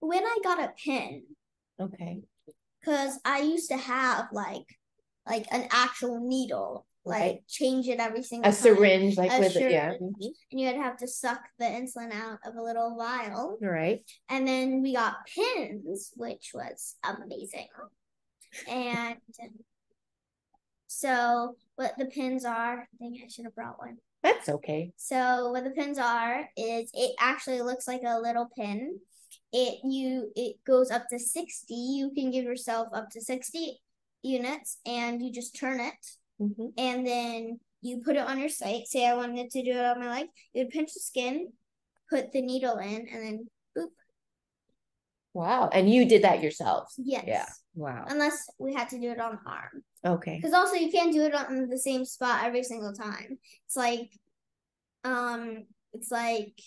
When 0.00 0.24
I 0.24 0.38
got 0.42 0.58
a 0.58 0.72
pin, 0.82 1.24
Okay. 1.78 2.22
because 2.80 3.20
I 3.24 3.40
used 3.40 3.68
to 3.68 3.76
have 3.76 4.28
like 4.32 4.64
like 5.26 5.46
an 5.50 5.66
actual 5.70 6.20
needle 6.20 6.86
like 7.06 7.20
Right. 7.20 7.48
change 7.48 7.86
it 7.86 8.00
every 8.00 8.24
single 8.24 8.50
A 8.50 8.52
time. 8.52 8.60
syringe, 8.60 9.16
like 9.16 9.30
A 9.32 9.38
with 9.38 9.54
it, 9.54 9.70
yeah. 9.70 9.92
syringe. 9.92 10.14
And 10.50 10.60
you'd 10.60 10.74
have 10.74 10.96
to 10.98 11.06
suck 11.06 11.40
the 11.58 11.64
insulin 11.64 12.12
out 12.12 12.40
of 12.44 12.56
a 12.56 12.62
little 12.62 12.96
vial. 12.98 13.58
Right. 13.60 14.04
And 14.28 14.46
then 14.46 14.82
we 14.82 14.92
got 14.92 15.14
pins, 15.26 16.10
which 16.16 16.50
was 16.52 16.96
amazing. 17.04 17.68
And 18.68 19.16
so 20.88 21.56
what 21.76 21.94
the 21.96 22.06
pins 22.06 22.44
are, 22.44 22.80
I 22.80 22.96
think 22.98 23.20
I 23.24 23.28
should 23.28 23.44
have 23.44 23.54
brought 23.54 23.78
one. 23.78 23.98
That's 24.24 24.48
okay. 24.48 24.92
So 24.96 25.50
what 25.52 25.62
the 25.62 25.70
pins 25.70 25.98
are 25.98 26.48
is 26.56 26.90
it 26.92 27.14
actually 27.20 27.62
looks 27.62 27.86
like 27.86 28.02
a 28.04 28.18
little 28.18 28.48
pin. 28.56 28.98
It 29.52 29.78
you 29.84 30.32
it 30.34 30.56
goes 30.66 30.90
up 30.90 31.06
to 31.10 31.20
60. 31.20 31.72
You 31.72 32.10
can 32.10 32.32
give 32.32 32.44
yourself 32.44 32.88
up 32.92 33.10
to 33.10 33.20
60 33.20 33.78
units 34.22 34.78
and 34.86 35.22
you 35.22 35.32
just 35.32 35.54
turn 35.56 35.80
it 35.80 35.94
Mhm. 36.40 36.72
and 36.76 37.06
then 37.06 37.60
you 37.80 38.02
put 38.04 38.16
it 38.16 38.26
on 38.26 38.38
your 38.38 38.48
site. 38.48 38.86
Say 38.86 39.06
I 39.06 39.14
wanted 39.14 39.50
to 39.50 39.62
do 39.62 39.70
it 39.70 39.84
on 39.84 40.00
my 40.00 40.10
leg, 40.10 40.26
you 40.52 40.64
would 40.64 40.72
pinch 40.72 40.92
the 40.92 41.00
skin, 41.00 41.52
put 42.10 42.32
the 42.32 42.42
needle 42.42 42.76
in, 42.78 43.08
and 43.08 43.22
then 43.22 43.50
boop. 43.76 43.88
Wow. 45.32 45.68
And 45.72 45.88
you 45.92 46.06
did 46.06 46.22
that 46.22 46.42
yourself. 46.42 46.92
Yes. 46.96 47.24
Yeah. 47.26 47.46
Wow. 47.74 48.06
Unless 48.08 48.48
we 48.58 48.74
had 48.74 48.88
to 48.90 48.98
do 48.98 49.10
it 49.10 49.20
on 49.20 49.38
the 49.44 49.50
arm. 49.50 49.84
Okay. 50.04 50.36
Because 50.36 50.54
also 50.54 50.74
you 50.76 50.90
can't 50.90 51.12
do 51.12 51.22
it 51.22 51.34
on 51.34 51.68
the 51.68 51.78
same 51.78 52.04
spot 52.04 52.44
every 52.44 52.62
single 52.62 52.92
time. 52.94 53.38
It's 53.66 53.76
like, 53.76 54.10
um, 55.04 55.66
it's 55.92 56.10
like, 56.10 56.58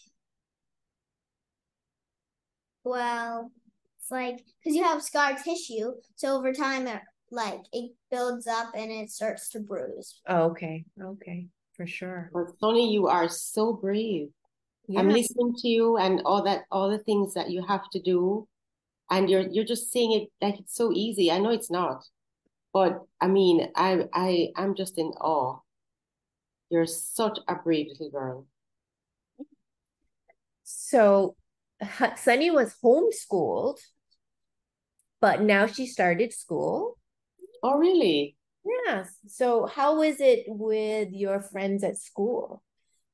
well, 2.84 3.52
it's 4.00 4.12
like 4.12 4.38
because 4.64 4.76
you 4.76 4.84
have 4.84 5.02
scar 5.04 5.36
tissue, 5.36 5.92
so 6.16 6.38
over 6.38 6.54
time 6.54 6.88
it 6.88 7.02
like 7.32 7.62
it 7.72 7.92
builds 8.12 8.48
up 8.48 8.72
and 8.76 8.92
it 8.92 9.12
starts 9.12 9.50
to 9.50 9.60
bruise. 9.60 10.22
Oh, 10.28 10.52
Okay. 10.52 10.86
Okay. 11.02 11.48
For 11.76 11.88
sure. 11.88 12.30
But 12.34 12.60
Sunny, 12.60 12.92
you 12.92 13.08
are 13.08 13.30
so 13.30 13.74
brave. 13.74 14.30
Yeah. 14.88 15.00
I'm 15.00 15.10
listening 15.10 15.56
to 15.60 15.68
you 15.68 15.98
and 15.98 16.22
all 16.26 16.44
that, 16.44 16.64
all 16.72 16.90
the 16.90 17.00
things 17.00 17.34
that 17.36 17.50
you 17.50 17.66
have 17.66 17.90
to 17.92 18.02
do, 18.02 18.48
and 19.10 19.30
you're 19.30 19.48
you're 19.50 19.64
just 19.66 19.92
saying 19.92 20.12
it 20.14 20.46
like 20.46 20.60
it's 20.60 20.76
so 20.76 20.92
easy. 20.92 21.32
I 21.32 21.40
know 21.40 21.52
it's 21.52 21.72
not, 21.72 22.04
but 22.74 23.02
I 23.22 23.28
mean, 23.28 23.72
I 23.76 24.06
I 24.14 24.50
I'm 24.58 24.76
just 24.76 24.98
in 24.98 25.08
awe. 25.22 25.60
You're 26.70 26.86
such 26.86 27.40
a 27.48 27.56
brave 27.56 27.88
little 27.92 28.12
girl. 28.12 28.48
So 30.64 31.36
Hu- 31.82 32.06
Sunny 32.18 32.52
was 32.52 32.76
homeschooled, 32.84 33.80
but 35.22 35.42
now 35.42 35.66
she 35.66 35.88
started 35.88 36.34
school. 36.34 36.99
Oh, 37.64 37.78
really? 37.78 38.36
Yes. 38.86 39.10
So 39.28 39.66
how 39.66 40.02
is 40.02 40.20
it 40.20 40.46
with 40.48 41.10
your 41.12 41.42
friends 41.42 41.84
at 41.84 41.98
school? 41.98 42.62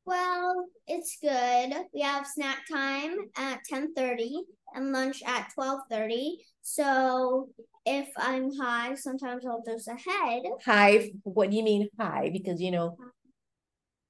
Well, 0.05 0.67
it's 0.87 1.17
good. 1.21 1.73
We 1.93 2.01
have 2.01 2.27
snack 2.27 2.59
time 2.71 3.15
at 3.37 3.59
10:30 3.71 4.41
and 4.75 4.91
lunch 4.91 5.23
at 5.25 5.51
12:30. 5.57 6.37
So 6.61 7.49
if 7.85 8.09
I'm 8.17 8.51
high, 8.55 8.95
sometimes 8.95 9.45
I'll 9.45 9.63
dose 9.65 9.87
ahead. 9.87 10.43
High, 10.63 11.11
what 11.23 11.49
do 11.49 11.57
you 11.57 11.63
mean 11.63 11.89
high? 11.99 12.29
Because 12.31 12.61
you 12.61 12.71
know 12.71 12.97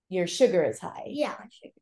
your 0.09 0.27
sugar 0.27 0.63
is 0.63 0.79
high. 0.79 1.07
Yeah. 1.07 1.35
sugar. 1.51 1.73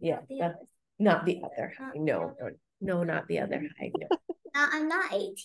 Yeah. 0.00 0.20
the 0.28 0.54
not 0.98 1.24
the 1.24 1.42
other 1.44 1.72
Not 1.78 1.86
high. 1.88 1.92
the 1.94 2.00
No, 2.00 2.22
other. 2.40 2.56
no, 2.80 2.96
no, 2.98 3.02
not 3.04 3.28
the 3.28 3.38
other 3.40 3.62
high. 3.78 3.90
No. 3.96 4.08
Now, 4.56 4.68
I'm 4.72 4.88
not 4.88 5.12
18 5.12 5.36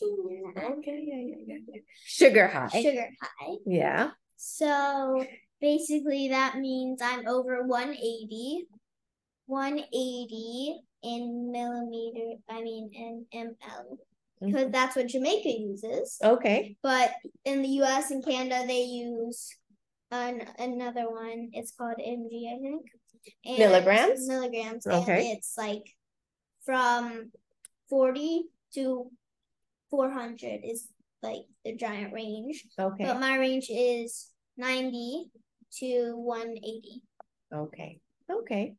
yet. 0.55 0.63
Okay, 0.71 1.03
yeah, 1.03 1.15
yeah, 1.19 1.35
yeah, 1.45 1.57
yeah. 1.67 1.81
Sugar 2.05 2.47
high. 2.47 2.69
Sugar 2.81 3.09
high. 3.21 3.55
Yeah. 3.65 4.11
So 4.37 5.25
basically, 5.59 6.29
that 6.29 6.59
means 6.59 7.01
I'm 7.03 7.27
over 7.27 7.63
180. 7.67 8.67
180 9.47 10.79
in 11.03 11.51
millimeter, 11.51 12.39
I 12.49 12.61
mean, 12.61 12.89
in 12.93 13.25
ml, 13.33 13.97
because 14.39 14.67
Mhm. 14.67 14.71
that's 14.71 14.95
what 14.95 15.07
Jamaica 15.07 15.49
uses. 15.49 16.17
Okay. 16.23 16.77
But 16.81 17.11
in 17.43 17.61
the 17.63 17.67
US 17.83 18.11
and 18.11 18.23
Canada, 18.23 18.65
they 18.65 18.83
use 18.83 19.53
an, 20.09 20.47
another 20.57 21.09
one. 21.11 21.49
It's 21.51 21.71
called 21.71 21.97
mg, 21.97 22.31
I 22.47 22.59
think. 22.61 22.85
And 23.43 23.57
Milligrams? 23.59 24.25
Milligrams. 24.25 24.87
Okay. 24.87 25.31
It's 25.31 25.57
like 25.57 25.83
from 26.63 27.31
40 27.89 28.43
to 28.75 29.09
400 29.89 30.61
is 30.63 30.87
like 31.21 31.41
the 31.65 31.75
giant 31.75 32.13
range. 32.13 32.63
Okay. 32.79 33.05
But 33.05 33.19
my 33.19 33.37
range 33.37 33.67
is 33.69 34.27
90 34.57 35.25
to 35.79 36.13
180. 36.15 37.03
Okay. 37.53 37.99
Okay. 38.31 38.75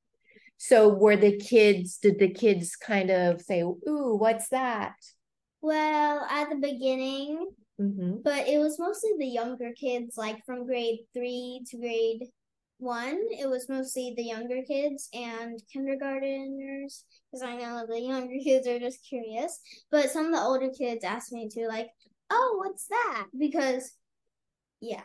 So 0.57 0.89
were 0.89 1.17
the 1.17 1.37
kids, 1.39 1.99
did 1.99 2.19
the 2.19 2.31
kids 2.31 2.77
kind 2.77 3.11
of 3.11 3.41
say, 3.41 3.61
ooh, 3.63 4.17
what's 4.19 4.49
that? 4.51 4.95
Well, 5.61 6.27
at 6.31 6.51
the 6.51 6.57
beginning, 6.57 7.49
Mm-hmm. 7.81 8.19
but 8.23 8.47
it 8.47 8.59
was 8.59 8.79
mostly 8.79 9.13
the 9.19 9.27
younger 9.27 9.73
kids, 9.73 10.17
like 10.17 10.45
from 10.45 10.67
grade 10.67 11.01
three 11.15 11.65
to 11.71 11.79
grade 11.79 12.29
one. 12.83 13.19
It 13.31 13.49
was 13.49 13.69
mostly 13.69 14.13
the 14.17 14.25
younger 14.25 14.63
kids 14.67 15.09
and 15.15 15.63
kindergarteners, 15.75 17.05
because 17.31 17.43
I 17.43 17.57
know 17.57 17.87
the 17.89 18.01
younger 18.01 18.35
kids 18.45 18.67
are 18.67 18.79
just 18.79 19.07
curious. 19.09 19.61
But 19.91 20.11
some 20.11 20.27
of 20.27 20.33
the 20.33 20.41
older 20.41 20.71
kids 20.77 21.05
asked 21.05 21.33
me 21.33 21.49
to, 21.51 21.69
like, 21.69 21.89
oh, 22.31 22.57
what's 22.59 22.87
that? 22.89 23.27
Because, 23.39 23.93
yeah. 24.81 25.03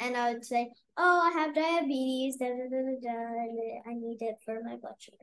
And 0.00 0.16
I 0.16 0.32
would 0.32 0.44
say, 0.44 0.70
oh, 0.98 1.30
I 1.32 1.38
have 1.40 1.54
diabetes, 1.54 2.36
da 2.36 2.46
da 2.48 2.68
da 2.68 2.82
da 2.82 2.96
da, 3.00 3.08
and 3.08 3.58
I 3.86 3.94
need 3.94 4.18
it 4.20 4.36
for 4.44 4.60
my 4.62 4.76
blood 4.76 4.96
sugar. 4.98 5.16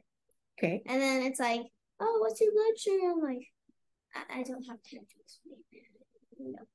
Okay. 0.58 0.82
And 0.88 1.02
then 1.02 1.24
it's 1.24 1.40
like, 1.40 1.62
oh, 2.00 2.18
what's 2.22 2.42
your 2.42 2.52
blood 2.54 2.80
sugar? 2.80 3.12
I'm 3.12 3.22
like, 3.22 3.48
I, 4.16 4.40
I 4.40 4.44
don't 4.44 4.64
have 4.64 4.80
time 4.90 5.06
to 5.06 5.20
explain. 5.20 5.60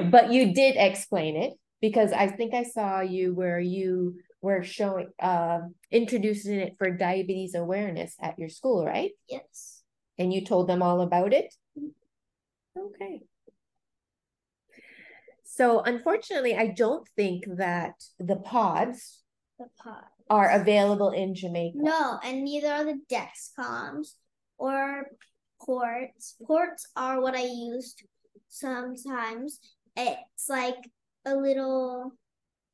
No. 0.00 0.10
but 0.10 0.32
you 0.32 0.52
did 0.52 0.74
explain 0.76 1.36
it 1.36 1.52
because 1.80 2.12
I 2.12 2.26
think 2.28 2.54
I 2.54 2.64
saw 2.64 3.00
you 3.00 3.34
where 3.34 3.60
you 3.60 4.16
were 4.40 4.62
showing 4.62 5.08
um 5.20 5.74
introducing 5.90 6.60
it 6.60 6.74
for 6.78 6.90
diabetes 6.90 7.54
awareness 7.54 8.14
at 8.20 8.38
your 8.38 8.48
school, 8.48 8.84
right? 8.86 9.12
Yes. 9.28 9.82
And 10.18 10.32
you 10.32 10.44
told 10.44 10.68
them 10.68 10.82
all 10.82 11.00
about 11.00 11.32
it? 11.32 11.54
Okay. 12.76 13.22
So 15.44 15.80
unfortunately, 15.80 16.54
I 16.56 16.68
don't 16.68 17.06
think 17.16 17.44
that 17.56 17.94
the 18.18 18.36
pods 18.36 19.22
The 19.58 19.66
pot. 19.82 20.04
are 20.30 20.50
available 20.50 21.10
in 21.10 21.34
Jamaica. 21.34 21.78
No, 21.80 22.18
and 22.22 22.44
neither 22.44 22.68
are 22.68 22.84
the 22.84 23.00
Dexcoms 23.10 24.12
or 24.56 25.06
ports. 25.60 26.36
Ports 26.46 26.86
are 26.94 27.20
what 27.20 27.34
I 27.34 27.44
used 27.44 28.04
sometimes. 28.48 29.58
It's 29.96 30.48
like 30.48 30.76
a 31.26 31.34
little 31.34 32.12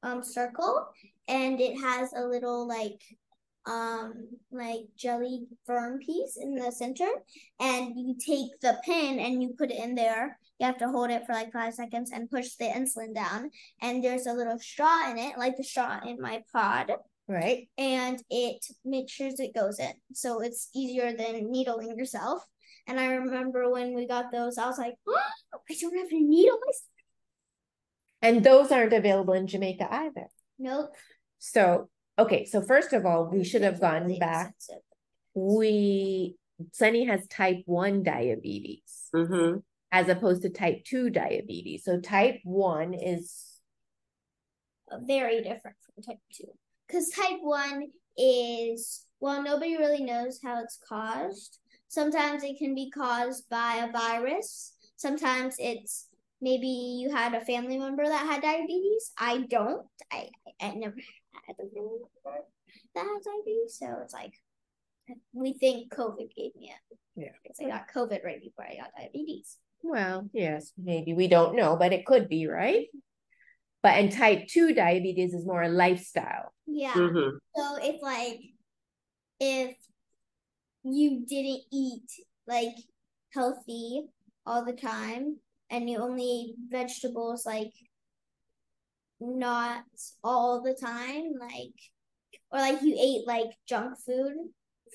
um 0.02 0.22
circle 0.22 0.86
and 1.28 1.60
it 1.60 1.78
has 1.80 2.12
a 2.12 2.22
little 2.22 2.66
like 2.68 3.00
um 3.66 4.28
like 4.52 4.82
jelly 4.96 5.46
firm 5.64 5.98
piece 5.98 6.36
in 6.36 6.54
the 6.54 6.70
center 6.70 7.08
and 7.60 7.94
you 7.96 8.14
take 8.14 8.60
the 8.60 8.78
pin 8.84 9.18
and 9.18 9.42
you 9.42 9.54
put 9.56 9.70
it 9.70 9.82
in 9.82 9.94
there 9.94 10.38
you 10.58 10.66
have 10.66 10.76
to 10.76 10.88
hold 10.88 11.10
it 11.10 11.24
for 11.26 11.32
like 11.32 11.52
five 11.52 11.72
seconds 11.72 12.10
and 12.12 12.30
push 12.30 12.54
the 12.56 12.66
insulin 12.66 13.14
down 13.14 13.50
and 13.80 14.04
there's 14.04 14.26
a 14.26 14.32
little 14.32 14.58
straw 14.58 15.10
in 15.10 15.16
it 15.16 15.38
like 15.38 15.56
the 15.56 15.64
straw 15.64 15.98
in 16.06 16.20
my 16.20 16.42
pod 16.52 16.92
Right? 17.26 17.68
and 17.78 18.22
it 18.28 18.64
makes 18.84 19.12
sure 19.12 19.30
it 19.32 19.54
goes 19.54 19.78
in. 19.78 19.92
So 20.12 20.42
it's 20.42 20.68
easier 20.74 21.16
than 21.16 21.50
needling 21.50 21.96
yourself. 21.96 22.44
And 22.86 23.00
I 23.00 23.14
remember 23.14 23.70
when 23.70 23.94
we 23.94 24.06
got 24.06 24.30
those, 24.30 24.58
I 24.58 24.66
was 24.66 24.76
like, 24.76 24.96
oh, 25.08 25.16
I 25.70 25.74
don't 25.80 25.96
have 25.96 26.12
a 26.12 26.20
needle 26.20 26.58
myself. 26.60 26.93
And 28.24 28.42
those 28.42 28.72
aren't 28.72 28.94
available 28.94 29.34
in 29.34 29.46
Jamaica 29.46 29.86
either. 29.90 30.26
Nope. 30.58 30.94
So, 31.38 31.90
okay, 32.18 32.46
so 32.46 32.62
first 32.62 32.92
of 32.94 33.04
all, 33.04 33.28
we 33.30 33.44
should 33.44 33.62
have 33.62 33.80
gone 33.80 34.04
really 34.06 34.18
back. 34.18 34.54
expensive. 34.56 34.82
We 35.34 36.36
Sunny 36.72 37.04
has 37.06 37.26
type 37.26 37.62
1 37.66 38.02
diabetes 38.02 39.10
Mm-hmm. 39.14 39.58
as 39.92 40.08
opposed 40.08 40.42
to 40.42 40.50
type 40.50 40.84
2 40.84 41.10
diabetes. 41.10 41.84
So 41.84 42.00
type 42.00 42.40
1 42.44 42.94
is 42.94 43.60
Very 45.02 45.42
different 45.42 45.76
from 45.84 46.02
type 46.02 46.18
2. 46.34 46.44
Because 46.86 47.10
type 47.10 47.40
1 47.40 47.82
is, 48.16 49.04
well, 49.20 49.42
nobody 49.42 49.76
really 49.76 50.02
knows 50.02 50.40
how 50.42 50.62
it's 50.62 50.78
caused. 50.88 51.58
Sometimes 51.88 52.42
it 52.42 52.58
can 52.58 52.74
be 52.74 52.90
caused 52.90 53.48
by 53.50 53.86
a 53.88 53.92
virus. 53.92 54.72
Sometimes 54.96 55.56
it's 55.58 56.08
maybe 56.44 56.66
you 57.00 57.10
had 57.10 57.32
a 57.34 57.44
family 57.44 57.78
member 57.78 58.04
that 58.04 58.26
had 58.26 58.42
diabetes. 58.42 59.12
I 59.18 59.38
don't. 59.48 59.86
I, 60.12 60.28
I, 60.60 60.66
I 60.66 60.74
never 60.74 60.94
had 61.46 61.56
a 61.58 61.68
family 61.74 62.00
member 62.24 62.44
that 62.94 63.06
had 63.10 63.22
diabetes. 63.24 63.78
So 63.78 63.86
it's 64.02 64.12
like, 64.12 64.34
we 65.32 65.54
think 65.54 65.92
COVID 65.92 66.28
gave 66.36 66.54
me 66.54 66.70
it. 66.70 66.98
Yeah. 67.16 67.32
Because 67.42 67.58
I 67.60 67.68
got 67.68 67.88
COVID 67.92 68.22
right 68.24 68.40
before 68.40 68.66
I 68.66 68.76
got 68.76 68.92
diabetes. 68.96 69.56
well, 69.82 70.28
yes, 70.32 70.72
maybe 70.76 71.14
we 71.14 71.28
don't 71.28 71.56
know, 71.56 71.76
but 71.76 71.92
it 71.92 72.06
could 72.06 72.28
be, 72.28 72.46
right? 72.46 72.86
But 73.82 73.98
and 73.98 74.12
type 74.12 74.46
2 74.48 74.74
diabetes 74.74 75.34
is 75.34 75.46
more 75.46 75.62
a 75.62 75.68
lifestyle. 75.68 76.52
Yeah. 76.66 76.94
Mhm. 76.94 77.32
So 77.56 77.76
if 77.82 78.02
like 78.02 78.40
if 79.40 79.76
you 80.84 81.24
didn't 81.26 81.62
eat 81.72 82.08
like 82.46 82.76
healthy 83.32 84.06
all 84.46 84.64
the 84.64 84.72
time 84.72 85.36
and 85.70 85.88
you 85.88 85.98
only 85.98 86.22
eat 86.24 86.54
vegetables 86.70 87.44
like 87.46 87.72
not 89.20 89.84
all 90.22 90.62
the 90.62 90.74
time, 90.74 91.32
like 91.40 91.74
or 92.50 92.58
like 92.60 92.82
you 92.82 92.96
ate 92.98 93.26
like 93.26 93.50
junk 93.68 93.98
food 94.04 94.34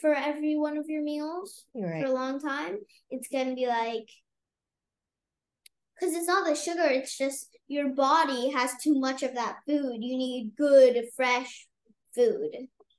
for 0.01 0.13
every 0.13 0.55
one 0.57 0.77
of 0.77 0.85
your 0.87 1.03
meals 1.03 1.65
for 1.73 2.05
a 2.05 2.13
long 2.13 2.39
time, 2.39 2.77
it's 3.09 3.27
gonna 3.27 3.55
be 3.55 3.67
like 3.67 4.07
because 5.99 6.15
it's 6.15 6.27
not 6.27 6.47
the 6.47 6.55
sugar, 6.55 6.85
it's 6.85 7.17
just 7.17 7.57
your 7.67 7.89
body 7.89 8.51
has 8.51 8.71
too 8.81 8.97
much 8.99 9.21
of 9.23 9.35
that 9.35 9.57
food. 9.67 9.97
You 9.99 10.17
need 10.17 10.53
good, 10.57 11.03
fresh 11.15 11.67
food. 12.15 12.49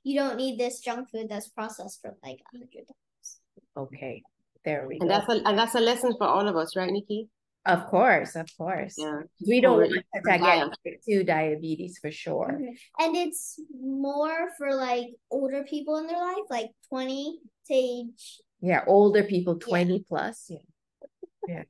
You 0.03 0.19
don't 0.19 0.37
need 0.37 0.59
this 0.59 0.79
junk 0.81 1.09
food 1.11 1.27
that's 1.29 1.49
processed 1.49 2.01
for 2.01 2.15
like 2.23 2.39
a 2.53 2.57
hundred 2.57 2.85
times. 2.87 3.39
Okay. 3.75 4.21
There 4.63 4.85
we 4.87 4.99
And 4.99 5.09
go. 5.09 5.15
that's 5.15 5.29
a 5.29 5.47
and 5.47 5.57
that's 5.57 5.73
a 5.75 5.79
lesson 5.79 6.13
for 6.17 6.27
all 6.27 6.47
of 6.47 6.55
us, 6.55 6.75
right, 6.75 6.91
Niki? 6.91 7.27
Of 7.65 7.87
course, 7.87 8.35
of 8.35 8.49
course. 8.57 8.95
Yeah. 8.97 9.21
We 9.47 9.61
don't 9.61 9.75
Already 9.75 10.03
want 10.41 10.73
to 10.73 10.79
get 10.83 11.03
to 11.03 11.23
diabetes 11.23 11.99
for 11.99 12.11
sure. 12.11 12.59
And 12.99 13.15
it's 13.15 13.59
more 13.79 14.49
for 14.57 14.73
like 14.73 15.09
older 15.29 15.63
people 15.63 15.97
in 15.97 16.07
their 16.07 16.17
life, 16.17 16.49
like 16.49 16.71
20 16.89 17.39
to 17.67 17.73
age. 17.73 18.41
Yeah, 18.61 18.83
older 18.87 19.23
people 19.23 19.59
20 19.59 20.05
plus. 20.07 20.49
Yeah. 21.47 21.63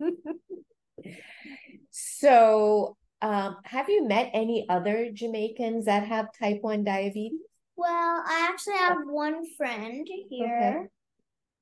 Yeah. 0.00 0.10
so, 1.90 2.96
um, 3.22 3.56
have 3.64 3.88
you 3.88 4.06
met 4.06 4.30
any 4.34 4.66
other 4.68 5.10
Jamaicans 5.12 5.86
that 5.86 6.06
have 6.06 6.26
type 6.38 6.58
1 6.60 6.84
diabetes? 6.84 7.40
Well, 7.76 7.90
I 8.26 8.48
actually 8.50 8.76
have 8.76 8.98
one 9.06 9.44
friend 9.56 10.06
here. 10.28 10.90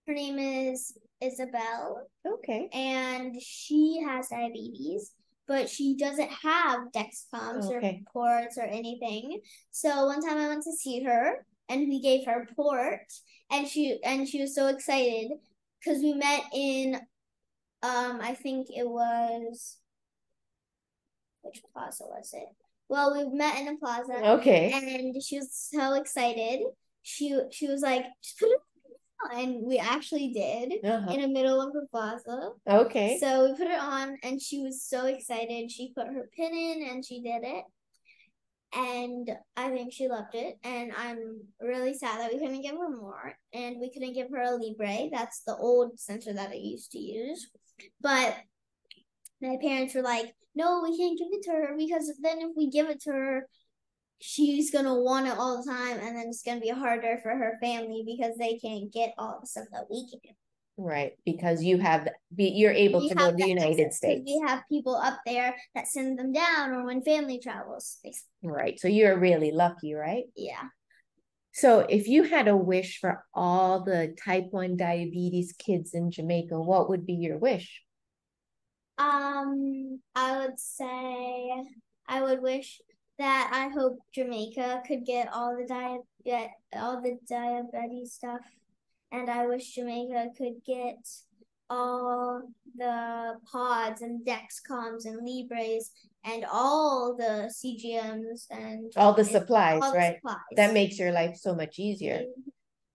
Her 0.06 0.14
name 0.14 0.38
is 0.38 0.96
Isabel, 1.20 2.08
Okay. 2.26 2.68
and 2.72 3.40
she 3.40 4.02
has 4.06 4.28
diabetes, 4.28 5.12
but 5.46 5.68
she 5.68 5.96
doesn't 5.96 6.30
have 6.30 6.92
Dexcoms 6.92 7.70
Okay. 7.70 8.02
or 8.04 8.12
ports 8.12 8.58
or 8.58 8.64
anything. 8.64 9.40
So 9.70 10.06
one 10.06 10.20
time 10.22 10.38
I 10.38 10.48
went 10.48 10.64
to 10.64 10.72
see 10.72 11.02
her, 11.04 11.46
and 11.68 11.88
we 11.88 12.00
gave 12.00 12.26
her 12.26 12.46
port, 12.54 13.12
and 13.50 13.66
she 13.66 13.98
and 14.04 14.28
she 14.28 14.40
was 14.40 14.54
so 14.54 14.68
excited 14.68 15.32
because 15.80 16.02
we 16.02 16.14
met 16.14 16.42
in, 16.52 16.96
um, 17.82 18.20
I 18.20 18.34
think 18.34 18.68
it 18.70 18.88
was, 18.88 19.78
which 21.42 21.62
plaza 21.72 22.04
was 22.06 22.30
it? 22.32 22.48
Well, 22.88 23.14
we 23.14 23.36
met 23.36 23.58
in 23.58 23.68
a 23.68 23.76
plaza 23.78 24.14
Okay. 24.38 24.72
and 24.72 25.22
she 25.22 25.38
was 25.38 25.52
so 25.52 25.94
excited. 25.94 26.60
She 27.02 27.38
she 27.50 27.68
was 27.68 27.82
like, 27.82 28.04
just 28.22 28.38
put 28.38 28.48
it. 28.50 28.58
And 29.32 29.62
we 29.62 29.78
actually 29.78 30.28
did 30.32 30.84
Uh-huh. 30.84 31.12
in 31.12 31.20
the 31.22 31.28
middle 31.28 31.60
of 31.60 31.72
the 31.72 31.86
plaza. 31.90 32.52
Okay. 32.68 33.18
So 33.18 33.46
we 33.46 33.56
put 33.56 33.66
it 33.68 33.80
on, 33.80 34.18
and 34.22 34.40
she 34.40 34.60
was 34.62 34.82
so 34.82 35.06
excited. 35.06 35.70
She 35.70 35.92
put 35.94 36.08
her 36.08 36.28
pin 36.36 36.54
in, 36.54 36.88
and 36.88 37.04
she 37.04 37.20
did 37.20 37.42
it. 37.42 37.64
And 38.72 39.30
I 39.56 39.70
think 39.70 39.92
she 39.92 40.08
loved 40.08 40.34
it. 40.34 40.58
And 40.62 40.92
I'm 40.96 41.40
really 41.60 41.94
sad 41.94 42.20
that 42.20 42.32
we 42.32 42.38
couldn't 42.38 42.62
give 42.62 42.76
her 42.76 42.90
more, 42.90 43.34
and 43.52 43.80
we 43.80 43.90
couldn't 43.90 44.12
give 44.12 44.28
her 44.30 44.42
a 44.42 44.56
Libre. 44.56 45.08
That's 45.10 45.40
the 45.40 45.56
old 45.56 45.98
sensor 45.98 46.34
that 46.34 46.50
I 46.50 46.54
used 46.54 46.92
to 46.92 46.98
use. 46.98 47.48
But 48.00 48.36
my 49.40 49.56
parents 49.62 49.94
were 49.94 50.02
like, 50.02 50.34
"No, 50.54 50.82
we 50.82 50.96
can't 50.96 51.18
give 51.18 51.28
it 51.30 51.42
to 51.44 51.52
her 51.52 51.74
because 51.76 52.12
then 52.20 52.40
if 52.40 52.50
we 52.56 52.68
give 52.68 52.88
it 52.90 53.00
to 53.02 53.12
her." 53.12 53.48
She's 54.20 54.70
gonna 54.70 54.94
want 54.94 55.26
it 55.26 55.36
all 55.36 55.62
the 55.62 55.70
time, 55.70 55.98
and 55.98 56.16
then 56.16 56.28
it's 56.28 56.42
gonna 56.42 56.60
be 56.60 56.70
harder 56.70 57.18
for 57.22 57.30
her 57.30 57.58
family 57.60 58.02
because 58.06 58.36
they 58.36 58.58
can't 58.58 58.92
get 58.92 59.14
all 59.18 59.38
the 59.40 59.46
stuff 59.46 59.66
that 59.72 59.86
we 59.90 60.08
can. 60.10 60.34
Right, 60.78 61.12
because 61.24 61.62
you 61.62 61.78
have 61.78 62.06
be 62.34 62.48
you're 62.48 62.72
able 62.72 63.00
We 63.00 63.08
to 63.08 63.14
go 63.14 63.30
to 63.30 63.36
the 63.36 63.48
United 63.48 63.94
States. 63.94 64.22
We 64.26 64.42
have 64.46 64.62
people 64.70 64.94
up 64.94 65.18
there 65.24 65.56
that 65.74 65.88
send 65.88 66.18
them 66.18 66.32
down, 66.32 66.72
or 66.72 66.84
when 66.84 67.02
family 67.02 67.38
travels. 67.38 67.98
basically. 68.04 68.28
Right. 68.42 68.78
So 68.78 68.88
you're 68.88 69.18
really 69.18 69.52
lucky, 69.52 69.94
right? 69.94 70.24
Yeah. 70.36 70.64
So 71.52 71.80
if 71.80 72.06
you 72.06 72.24
had 72.24 72.48
a 72.48 72.56
wish 72.56 72.98
for 73.00 73.24
all 73.32 73.82
the 73.82 74.14
type 74.22 74.48
1 74.50 74.76
diabetes 74.76 75.54
kids 75.58 75.94
in 75.94 76.10
Jamaica, 76.10 76.60
what 76.60 76.90
would 76.90 77.06
be 77.06 77.14
your 77.14 77.38
wish? 77.38 77.82
Um, 78.98 80.00
I 80.14 80.38
would 80.38 80.60
say 80.60 81.50
I 82.06 82.22
would 82.22 82.42
wish 82.42 82.82
that 83.18 83.50
I 83.52 83.68
hope 83.68 83.98
Jamaica 84.14 84.82
could 84.86 85.04
get 85.04 85.32
all 85.32 85.56
the 85.56 85.66
diet 85.66 86.00
get 86.24 86.50
all 86.74 87.00
the 87.00 87.18
diabetes 87.28 88.14
stuff, 88.14 88.40
and 89.12 89.30
I 89.30 89.46
wish 89.46 89.74
Jamaica 89.74 90.30
could 90.36 90.64
get 90.66 90.98
all 91.70 92.42
the 92.76 93.34
pods 93.50 94.02
and 94.02 94.24
Dexcoms 94.26 95.04
and 95.04 95.26
Libres 95.26 95.90
and 96.24 96.44
all 96.50 97.16
the 97.16 97.52
CGMs 97.52 98.46
and 98.50 98.92
All 98.96 99.12
the 99.14 99.24
supplies, 99.24 99.82
all 99.82 99.92
the 99.92 99.98
right? 99.98 100.16
supplies. 100.16 100.36
That 100.56 100.74
makes 100.74 100.98
your 100.98 101.12
life 101.12 101.36
so 101.36 101.54
much 101.54 101.78
easier. 101.78 102.18
Mm-hmm. 102.18 102.50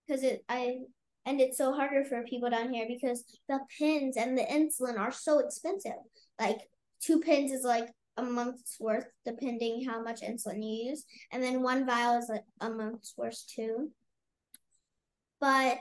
because 0.06 0.22
it 0.22 0.44
I 0.48 0.78
and 1.24 1.40
it's 1.40 1.56
so 1.58 1.72
harder 1.72 2.04
for 2.04 2.22
people 2.24 2.50
down 2.50 2.72
here 2.72 2.86
because 2.88 3.24
the 3.48 3.60
pins 3.78 4.16
and 4.16 4.36
the 4.36 4.42
insulin 4.42 4.98
are 4.98 5.12
so 5.12 5.38
expensive. 5.38 5.92
Like 6.40 6.60
two 7.00 7.20
pins 7.20 7.52
is 7.52 7.64
like 7.64 7.88
a 8.16 8.22
month's 8.22 8.78
worth, 8.78 9.06
depending 9.24 9.84
how 9.84 10.02
much 10.02 10.20
insulin 10.20 10.62
you 10.62 10.90
use, 10.90 11.04
and 11.30 11.42
then 11.42 11.62
one 11.62 11.86
vial 11.86 12.18
is 12.18 12.28
like 12.28 12.44
a 12.60 12.70
month's 12.70 13.14
worth 13.16 13.42
too. 13.46 13.90
But 15.40 15.78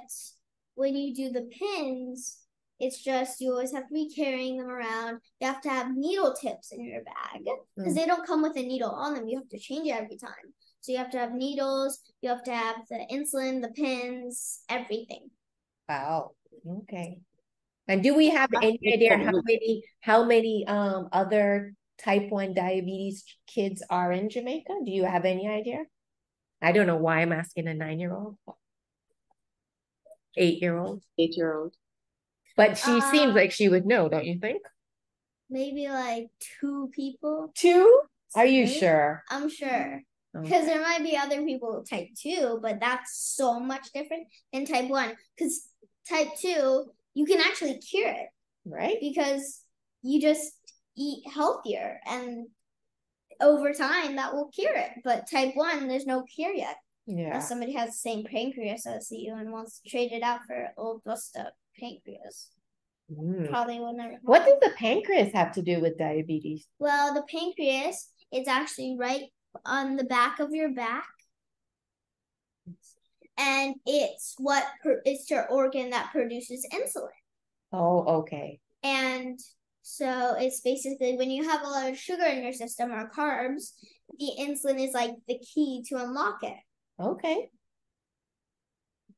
when 0.75 0.95
you 0.95 1.13
do 1.13 1.29
the 1.29 1.49
pins, 1.51 2.39
it's 2.79 3.03
just 3.03 3.41
you 3.41 3.51
always 3.51 3.73
have 3.73 3.87
to 3.87 3.93
be 3.93 4.11
carrying 4.13 4.57
them 4.57 4.69
around. 4.69 5.19
You 5.39 5.47
have 5.47 5.61
to 5.61 5.69
have 5.69 5.95
needle 5.95 6.33
tips 6.33 6.71
in 6.71 6.83
your 6.83 7.03
bag 7.03 7.43
because 7.75 7.93
Mm. 7.93 7.95
they 7.95 8.05
don't 8.07 8.25
come 8.25 8.41
with 8.41 8.57
a 8.57 8.63
needle 8.63 8.89
on 8.89 9.13
them. 9.13 9.27
You 9.27 9.37
have 9.37 9.49
to 9.49 9.59
change 9.59 9.87
it 9.87 9.91
every 9.91 10.17
time. 10.17 10.53
So 10.79 10.91
you 10.91 10.97
have 10.97 11.11
to 11.11 11.19
have 11.19 11.33
needles, 11.33 12.01
you 12.21 12.29
have 12.29 12.43
to 12.43 12.55
have 12.55 12.77
the 12.89 13.05
insulin, 13.11 13.61
the 13.61 13.69
pins, 13.69 14.63
everything. 14.67 15.29
Wow. 15.87 16.31
Okay. 16.67 17.19
And 17.87 18.01
do 18.01 18.15
we 18.15 18.29
have 18.29 18.49
any 18.55 18.79
idea 18.87 19.17
how 19.17 19.41
many 19.45 19.83
how 19.99 20.23
many 20.25 20.65
um 20.67 21.09
other 21.11 21.75
type 22.03 22.29
1 22.29 22.53
diabetes 22.53 23.23
kids 23.47 23.83
are 23.89 24.11
in 24.11 24.29
Jamaica? 24.29 24.73
Do 24.85 24.91
you 24.91 25.05
have 25.05 25.25
any 25.25 25.47
idea? 25.47 25.83
I 26.61 26.71
don't 26.71 26.87
know 26.87 26.97
why 26.97 27.21
I'm 27.21 27.31
asking 27.31 27.67
a 27.67 27.73
nine-year-old, 27.73 28.37
eight-year-old, 30.37 31.03
Eight 31.17 31.35
year 31.35 31.57
old. 31.57 31.75
but 32.55 32.77
she 32.77 33.01
seems 33.01 33.31
Uh, 33.31 33.35
like 33.35 33.51
she 33.51 33.67
would 33.69 33.85
know, 33.85 34.07
don't 34.09 34.25
you 34.25 34.39
think? 34.39 34.61
Maybe 35.49 35.87
like 35.89 36.29
two 36.59 36.89
people. 36.93 37.51
Two? 37.55 38.01
Are 38.35 38.45
you 38.45 38.63
Right? 38.65 38.73
sure? 38.73 39.23
I'm 39.29 39.49
sure. 39.49 40.03
Okay. 40.33 40.43
Because 40.47 40.65
there 40.65 40.81
might 40.81 41.03
be 41.03 41.17
other 41.17 41.43
people 41.43 41.75
with 41.77 41.89
type 41.89 42.07
2, 42.17 42.59
but 42.61 42.79
that's 42.79 43.17
so 43.17 43.59
much 43.59 43.91
different 43.91 44.27
than 44.53 44.65
type 44.65 44.87
1. 44.89 45.13
Because 45.35 45.67
type 46.07 46.29
2, 46.39 46.91
you 47.13 47.25
can 47.25 47.41
actually 47.41 47.77
cure 47.79 48.07
it 48.09 48.29
Right? 48.65 48.97
because 49.01 49.63
you 50.03 50.21
just 50.21 50.53
eat 50.97 51.23
healthier 51.33 51.99
and 52.05 52.47
over 53.41 53.73
time 53.73 54.15
that 54.15 54.33
will 54.33 54.49
cure 54.49 54.75
it. 54.75 54.91
But 55.03 55.29
type 55.29 55.55
1, 55.55 55.87
there's 55.87 56.05
no 56.05 56.23
cure 56.23 56.53
yet. 56.53 56.77
Yeah. 57.07 57.27
Unless 57.27 57.49
somebody 57.49 57.73
has 57.73 57.89
the 57.89 57.97
same 57.97 58.23
pancreas 58.23 58.85
as 58.85 59.09
you 59.11 59.33
and 59.35 59.51
wants 59.51 59.79
to 59.79 59.89
trade 59.89 60.11
it 60.11 60.21
out 60.21 60.41
for 60.45 60.69
old 60.77 61.03
Busta 61.03 61.47
pancreas. 61.79 62.51
Mm. 63.11 63.49
Probably 63.49 63.79
will 63.79 63.93
never 63.93 64.13
happen. 64.13 64.25
What 64.25 64.45
does 64.45 64.59
the 64.61 64.75
pancreas 64.77 65.33
have 65.33 65.51
to 65.53 65.61
do 65.61 65.81
with 65.81 65.97
diabetes? 65.97 66.67
Well, 66.79 67.13
the 67.13 67.23
pancreas 67.23 68.09
is 68.31 68.47
actually 68.47 68.95
right 68.97 69.23
on 69.65 69.97
the 69.97 70.03
back 70.03 70.39
of 70.39 70.51
your 70.51 70.73
back. 70.73 71.07
And 73.37 73.75
it's 73.85 74.35
what 74.37 74.63
per- 74.83 75.01
it's 75.03 75.29
your 75.29 75.47
organ 75.47 75.89
that 75.89 76.11
produces 76.11 76.65
insulin. 76.71 77.09
Oh, 77.73 78.19
okay. 78.19 78.59
And 78.83 79.39
so 79.81 80.35
it's 80.37 80.61
basically 80.61 81.17
when 81.17 81.29
you 81.31 81.47
have 81.47 81.61
a 81.63 81.67
lot 81.69 81.89
of 81.89 81.97
sugar 81.97 82.25
in 82.25 82.43
your 82.43 82.53
system 82.53 82.91
or 82.91 83.09
carbs, 83.09 83.71
the 84.19 84.31
insulin 84.39 84.85
is 84.85 84.93
like 84.93 85.11
the 85.27 85.39
key 85.39 85.83
to 85.89 85.95
unlock 85.95 86.43
it 86.43 86.57
Okay. 86.99 87.49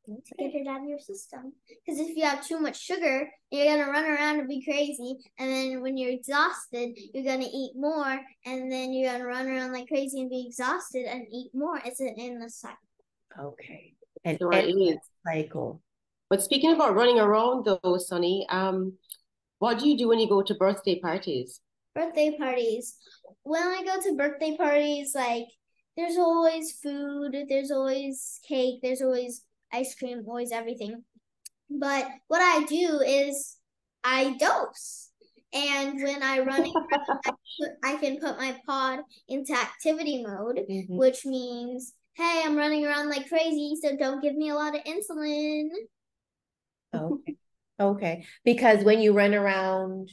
to 0.06 0.22
get 0.38 0.54
it 0.54 0.68
out 0.68 0.82
of 0.82 0.88
your 0.88 1.00
system. 1.00 1.54
Because 1.86 2.00
if 2.00 2.16
you 2.16 2.24
have 2.26 2.46
too 2.46 2.60
much 2.60 2.78
sugar, 2.82 3.30
you're 3.52 3.66
gonna 3.66 3.90
run 3.90 4.06
around 4.06 4.40
and 4.40 4.48
be 4.50 4.64
crazy. 4.64 5.16
And 5.40 5.50
then 5.50 5.82
when 5.82 5.98
you're 5.98 6.12
exhausted, 6.12 6.98
you're 7.14 7.24
gonna 7.24 7.48
eat 7.52 7.72
more, 7.76 8.20
and 8.46 8.72
then 8.72 8.94
you're 8.94 9.12
gonna 9.12 9.26
run 9.26 9.48
around 9.48 9.72
like 9.74 9.88
crazy 9.88 10.20
and 10.22 10.30
be 10.30 10.46
exhausted 10.48 11.06
and 11.06 11.26
eat 11.32 11.52
more. 11.54 11.80
It's 11.86 12.00
an 12.02 12.16
endless 12.18 12.58
cycle. 12.58 12.78
Okay. 13.40 13.94
And 14.26 14.38
Sure 14.40 14.54
it 14.54 14.68
is. 14.70 14.98
cycle. 15.26 15.82
But 16.30 16.42
speaking 16.44 16.72
about 16.74 16.96
running 16.96 17.20
around 17.20 17.66
though, 17.66 17.98
Sunny, 17.98 18.46
um, 18.50 18.98
what 19.64 19.80
do 19.80 19.88
you 19.88 19.98
do 19.98 20.10
when 20.10 20.20
you 20.20 20.28
go 20.28 20.42
to 20.44 20.56
birthday 20.56 21.00
parties? 21.00 21.62
birthday 21.96 22.36
parties. 22.38 22.98
When 23.44 23.64
I 23.64 23.84
go 23.84 24.02
to 24.02 24.18
birthday 24.18 24.58
parties, 24.58 25.14
like 25.16 25.46
there's 25.96 26.18
always 26.18 26.74
food, 26.84 27.36
there's 27.48 27.72
always 27.72 28.40
cake, 28.48 28.80
there's 28.82 29.02
always 29.02 29.44
ice 29.72 29.96
cream, 29.96 30.24
always 30.28 30.52
everything. 30.52 31.04
But 31.70 32.08
what 32.28 32.42
I 32.42 32.66
do 32.66 33.00
is 33.06 33.58
I 34.04 34.36
dose. 34.38 35.12
And 35.54 36.02
when 36.02 36.24
I 36.24 36.40
run 36.40 36.62
around, 36.62 37.30
I, 37.84 37.96
can 37.98 38.20
put 38.20 38.38
my 38.38 38.60
pod 38.66 39.00
into 39.30 39.54
activity 39.54 40.26
mode, 40.26 40.58
Mhm. 40.70 40.98
which 40.98 41.26
means, 41.26 41.94
hey, 42.16 42.42
I'm 42.44 42.58
running 42.58 42.86
around 42.86 43.10
like 43.10 43.30
crazy, 43.30 43.78
so 43.82 43.96
don't 43.96 44.22
give 44.22 44.36
me 44.36 44.50
a 44.50 44.56
lot 44.56 44.76
of 44.76 44.84
insulin. 44.84 45.70
Okay. 46.96 47.38
Okay. 47.84 48.26
Because 48.44 48.84
when 48.84 49.02
you 49.02 49.14
run 49.14 49.34
around 49.34 50.10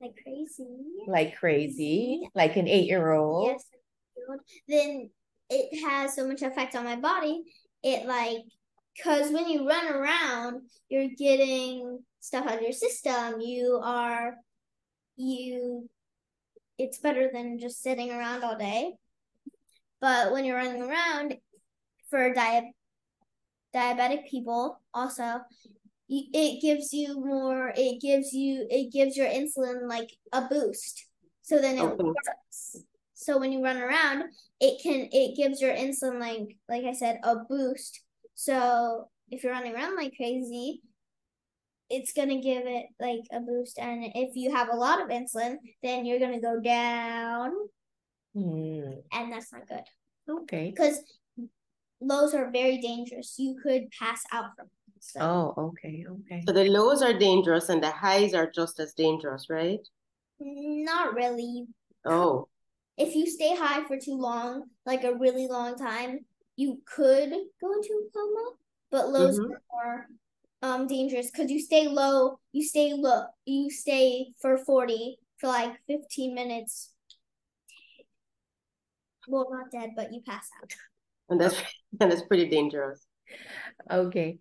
Like 0.00 0.14
crazy. 0.22 0.66
like 1.06 1.36
crazy, 1.38 2.28
like 2.34 2.56
an 2.56 2.68
eight-year-old. 2.68 3.48
Yes. 3.48 3.64
Then 4.68 5.10
it 5.48 5.82
has 5.88 6.14
so 6.14 6.26
much 6.26 6.42
effect 6.42 6.74
on 6.76 6.84
my 6.84 6.96
body. 6.96 7.42
It 7.82 8.06
like 8.06 8.38
because 8.96 9.30
when 9.32 9.48
you 9.48 9.66
run 9.68 9.86
around, 9.86 10.62
you're 10.88 11.08
getting 11.16 12.00
stuff 12.20 12.46
out 12.46 12.56
of 12.56 12.62
your 12.62 12.72
system. 12.72 13.40
You 13.40 13.80
are 13.82 14.34
you 15.16 15.88
it's 16.78 16.98
better 16.98 17.30
than 17.32 17.58
just 17.58 17.82
sitting 17.82 18.10
around 18.10 18.44
all 18.44 18.56
day. 18.58 18.92
But 20.00 20.32
when 20.32 20.44
you're 20.44 20.56
running 20.56 20.82
around 20.82 21.36
for 22.10 22.32
diet 22.34 22.64
diabetic 23.74 24.28
people 24.28 24.80
also 24.94 25.40
it 26.08 26.60
gives 26.62 26.92
you 26.92 27.20
more 27.24 27.72
it 27.76 28.00
gives 28.00 28.32
you 28.32 28.66
it 28.70 28.90
gives 28.92 29.16
your 29.16 29.26
insulin 29.28 29.88
like 29.88 30.10
a 30.32 30.42
boost. 30.48 31.06
So 31.42 31.60
then 31.60 31.78
it 31.78 31.82
Okay. 31.82 32.02
works. 32.04 32.76
So 33.14 33.38
when 33.38 33.52
you 33.52 33.62
run 33.62 33.76
around 33.78 34.24
it 34.60 34.80
can 34.82 35.08
it 35.12 35.36
gives 35.36 35.60
your 35.60 35.74
insulin 35.74 36.18
like 36.20 36.56
like 36.68 36.84
i 36.84 36.92
said 36.92 37.20
a 37.24 37.36
boost. 37.36 38.00
So 38.34 39.08
if 39.30 39.42
you're 39.42 39.52
running 39.52 39.74
around 39.74 39.96
like 39.96 40.16
crazy 40.16 40.82
it's 41.90 42.12
gonna 42.12 42.40
give 42.40 42.64
it 42.66 42.86
like 43.00 43.20
a 43.32 43.40
boost. 43.40 43.78
And 43.78 44.04
if 44.14 44.36
you 44.36 44.54
have 44.54 44.68
a 44.68 44.76
lot 44.76 45.00
of 45.02 45.08
insulin 45.08 45.56
then 45.82 46.06
you're 46.06 46.20
gonna 46.20 46.40
go 46.40 46.60
down. 46.60 47.52
Hmm. 48.34 48.92
and 49.12 49.32
that's 49.32 49.52
not 49.52 49.66
good. 49.68 49.84
Okay. 50.28 50.70
because 50.70 51.00
lows 52.00 52.34
are 52.34 52.50
very 52.50 52.78
dangerous. 52.78 53.34
You 53.38 53.56
could 53.62 53.90
pass 53.98 54.22
out 54.32 54.50
from 54.56 54.68
Oh, 55.20 55.54
okay. 55.56 56.04
Okay. 56.08 56.42
So 56.46 56.52
the 56.52 56.64
lows 56.64 57.02
are 57.02 57.12
dangerous 57.12 57.68
and 57.68 57.82
the 57.82 57.90
highs 57.90 58.34
are 58.34 58.50
just 58.50 58.80
as 58.80 58.94
dangerous, 58.94 59.48
right? 59.50 59.80
Not 60.40 61.14
really. 61.14 61.68
Oh, 62.04 62.48
If 62.98 63.14
you 63.14 63.26
stay 63.30 63.56
high 63.56 63.86
for 63.86 63.98
too 63.98 64.14
long, 64.14 64.70
like 64.84 65.04
a 65.04 65.14
really 65.14 65.46
long 65.46 65.76
time, 65.76 66.26
you 66.56 66.82
could 66.84 67.30
go 67.60 67.72
into 67.72 67.92
a 67.94 68.10
coma. 68.12 68.52
But 68.90 69.08
lows 69.10 69.38
Mhm. 69.38 69.52
are 69.52 69.60
more 69.70 70.06
um 70.62 70.86
dangerous 70.86 71.30
because 71.30 71.50
you 71.50 71.60
stay 71.60 71.88
low, 71.88 72.40
you 72.52 72.62
stay 72.64 72.92
low, 72.94 73.26
you 73.46 73.70
stay 73.70 74.34
for 74.40 74.58
40 74.58 75.18
for 75.38 75.46
like 75.48 75.78
15 75.86 76.34
minutes. 76.34 76.92
Well, 79.28 79.46
not 79.50 79.70
dead, 79.70 79.90
but 79.94 80.12
you 80.12 80.20
pass 80.22 80.48
out. 80.60 80.72
and 81.28 81.40
that's 81.40 81.56
and 82.00 82.10
that's 82.10 82.22
pretty 82.22 82.48
dangerous. 82.48 83.06
Okay. 83.90 84.38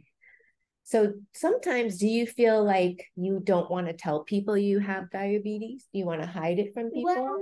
So 0.88 1.12
sometimes 1.34 1.97
do 1.97 2.08
you 2.08 2.26
feel 2.26 2.63
like 2.63 3.04
you 3.17 3.41
don't 3.43 3.69
want 3.69 3.88
to 3.88 3.93
tell 3.93 4.23
people 4.23 4.58
you 4.58 4.80
have 4.80 5.12
diabetes? 5.12 5.86
Do 5.91 6.00
you 6.00 6.06
want 6.06 6.21
to 6.21 6.28
hide 6.28 6.60
it 6.60 6.73
from 6.73 6.91
people? 6.91 7.13
Well, 7.13 7.41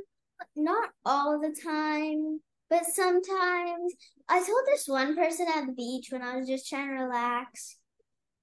not 0.55 0.89
all 1.05 1.39
the 1.39 1.55
time, 1.63 2.39
but 2.71 2.85
sometimes. 2.87 3.93
I 4.27 4.39
told 4.39 4.61
this 4.65 4.87
one 4.87 5.15
person 5.15 5.45
at 5.47 5.67
the 5.67 5.73
beach 5.73 6.07
when 6.09 6.23
I 6.23 6.37
was 6.37 6.47
just 6.47 6.67
trying 6.67 6.87
to 6.87 7.03
relax. 7.03 7.77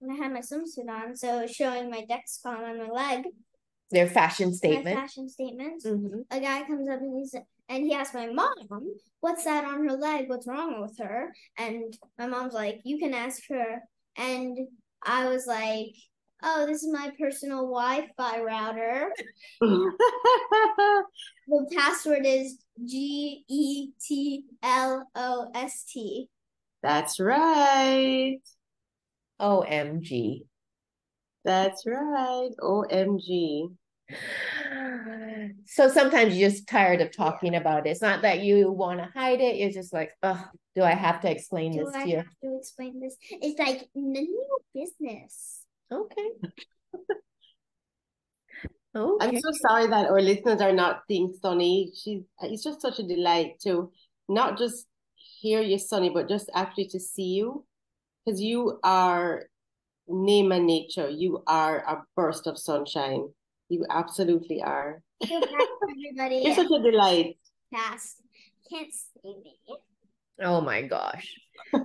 And 0.01 0.13
I 0.13 0.15
had 0.15 0.33
my 0.33 0.39
swimsuit 0.39 0.89
on, 0.89 1.17
so 1.17 1.49
showing 1.49 1.91
my 1.91 2.07
Dexcom 2.09 2.61
on 2.61 2.79
my 2.79 2.89
leg, 2.89 3.25
Their 3.91 4.07
fashion 4.07 4.51
my 4.51 4.55
statement. 4.55 5.01
fashion 5.01 5.29
statements. 5.29 5.85
Mhm. 5.85 6.27
A 6.31 6.39
guy 6.39 6.63
comes 6.63 6.89
up 6.89 7.01
and 7.01 7.19
he's 7.19 7.35
and 7.69 7.85
he 7.85 7.93
asked 7.93 8.15
my 8.15 8.29
mom, 8.29 8.55
"What's 9.19 9.43
that 9.43 9.65
on 9.65 9.85
her 9.85 9.97
leg? 9.97 10.29
What's 10.29 10.47
wrong 10.47 10.81
with 10.81 10.97
her?" 10.99 11.35
And 11.59 11.93
my 12.19 12.29
mom's 12.29 12.55
like, 12.55 12.83
"You 12.85 12.99
can 12.99 13.15
ask 13.15 13.43
her." 13.49 13.83
And 14.17 14.57
I 15.05 15.29
was 15.29 15.47
like, 15.47 15.95
"Oh, 16.43 16.67
this 16.67 16.83
is 16.83 16.93
my 16.93 17.11
personal 17.19 17.69
Wi-Fi 17.69 18.41
router." 18.41 19.13
The 21.49 21.71
password 21.77 22.25
is 22.25 22.59
G 22.85 23.45
E 23.49 23.89
T 24.01 24.45
L 24.63 25.07
O 25.15 25.51
S 25.55 25.85
T. 25.93 26.29
That's 26.83 27.21
right. 27.21 28.39
OMG. 29.41 30.45
That's 31.45 31.85
right. 31.87 32.51
OMG. 32.61 33.69
So 35.67 35.89
sometimes 35.89 36.37
you're 36.37 36.51
just 36.51 36.69
tired 36.69 37.01
of 37.01 37.15
talking 37.17 37.55
about 37.55 37.87
it. 37.87 37.91
It's 37.91 38.03
not 38.03 38.23
that 38.23 38.41
you 38.41 38.71
want 38.71 39.01
to 39.01 39.09
hide 39.15 39.41
it. 39.41 39.57
You're 39.57 39.71
just 39.71 39.93
like, 39.93 40.11
oh, 40.23 40.45
do 40.75 40.83
I 40.83 40.93
have 40.95 41.21
to 41.23 41.31
explain 41.31 41.73
Do 41.73 41.85
this 41.85 41.95
I 41.95 42.05
to 42.05 42.11
you? 42.11 42.17
have 42.19 42.41
to 42.45 42.57
explain 42.59 43.01
this? 43.01 43.17
It's 43.31 43.59
like 43.59 43.89
none 43.95 44.23
of 44.23 44.29
your 44.29 44.85
business. 44.87 45.65
Okay. 45.93 46.29
I'm 48.95 49.39
so 49.41 49.51
sorry 49.53 49.87
that 49.89 50.09
our 50.09 50.21
listeners 50.21 50.61
are 50.61 50.73
not 50.73 51.03
seeing 51.07 51.35
Sunny. 51.41 51.93
She's 51.95 52.23
it's 52.41 52.63
just 52.65 52.81
such 52.81 52.99
a 52.99 53.03
delight 53.03 53.59
to 53.65 53.91
not 54.29 54.57
just 54.57 54.87
hear 55.15 55.61
you, 55.61 55.79
Sunny, 55.79 56.09
but 56.11 56.29
just 56.29 56.51
actually 56.55 56.89
to 56.89 57.01
see 57.01 57.35
you. 57.35 57.67
Because 58.25 58.41
you 58.41 58.79
are 58.83 59.45
name 60.09 60.53
and 60.53 60.67
nature. 60.67 61.09
You 61.11 61.43
are 61.47 61.79
a 61.79 62.03
burst 62.17 62.47
of 62.47 62.59
sunshine. 62.59 63.29
You 63.73 63.87
absolutely 63.89 64.61
are. 64.63 65.01
Feel 65.25 65.41
bad 65.41 65.49
for 65.51 65.89
everybody 65.89 66.43
You're 66.45 66.55
such 66.55 66.67
a 66.71 66.83
delight. 66.83 67.39
past. 67.73 68.21
Can't 68.69 68.93
see 68.93 69.33
me. 69.43 69.57
Oh 70.43 70.61
my 70.61 70.83
gosh. 70.83 71.33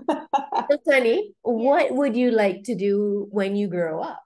So, 0.69 0.77
Sunny, 0.85 1.31
what 1.43 1.93
would 1.95 2.17
you 2.17 2.31
like 2.31 2.63
to 2.65 2.75
do 2.75 3.27
when 3.31 3.55
you 3.55 3.69
grow 3.69 4.01
up? 4.01 4.19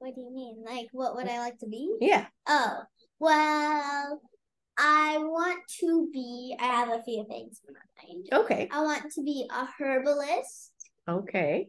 What 0.00 0.14
do 0.14 0.20
you 0.20 0.30
mean? 0.34 0.62
Like, 0.66 0.88
what 0.92 1.14
would 1.16 1.28
I 1.28 1.38
like 1.38 1.56
to 1.60 1.66
be? 1.66 1.96
Yeah. 1.98 2.26
Oh, 2.46 2.80
well, 3.18 4.20
I 4.76 5.16
want 5.16 5.60
to 5.80 6.10
be, 6.12 6.54
I 6.60 6.66
have 6.66 6.90
a 6.90 7.02
few 7.04 7.24
things 7.26 7.62
in 7.66 7.72
mind. 7.72 8.28
Okay. 8.44 8.68
I 8.70 8.82
want 8.82 9.10
to 9.12 9.22
be 9.22 9.48
a 9.48 9.64
herbalist, 9.80 10.72
Okay. 11.08 11.68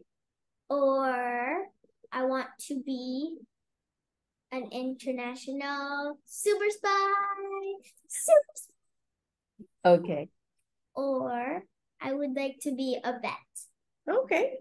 or 0.68 1.64
I 2.12 2.24
want 2.26 2.48
to 2.68 2.82
be 2.84 3.38
an 4.54 4.68
international 4.70 6.18
super 6.26 6.70
spy, 6.70 7.12
super 8.08 8.54
spy, 8.54 9.90
Okay. 9.90 10.28
or 10.94 11.64
I 12.00 12.12
would 12.12 12.34
like 12.36 12.56
to 12.62 12.74
be 12.74 12.98
a 13.02 13.12
vet. 13.20 13.52
Okay. 14.08 14.58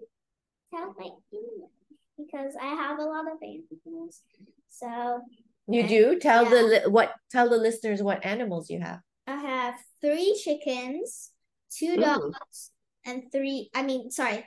Tell 0.74 0.94
my 0.98 1.10
email 1.32 1.70
because 2.18 2.56
I 2.60 2.68
have 2.68 3.00
a 3.00 3.04
lot 3.06 3.26
of 3.32 3.38
animals. 3.42 4.22
So 4.70 5.22
You 5.68 5.88
do 5.88 6.20
tell 6.20 6.44
the 6.46 6.58
Yeah. 6.58 6.62
li- 6.86 6.92
what 6.92 7.14
tell 7.30 7.48
the 7.50 7.58
listeners 7.58 8.02
what 8.04 8.26
animals 8.26 8.70
you 8.70 8.80
have. 8.82 9.00
I 9.28 9.36
have 9.38 9.76
three 10.02 10.36
chickens, 10.44 11.32
two 11.72 11.94
Ooh. 11.94 12.02
dogs, 12.02 12.72
and 13.06 13.32
three, 13.32 13.70
I 13.74 13.84
mean, 13.84 14.12
sorry, 14.12 14.44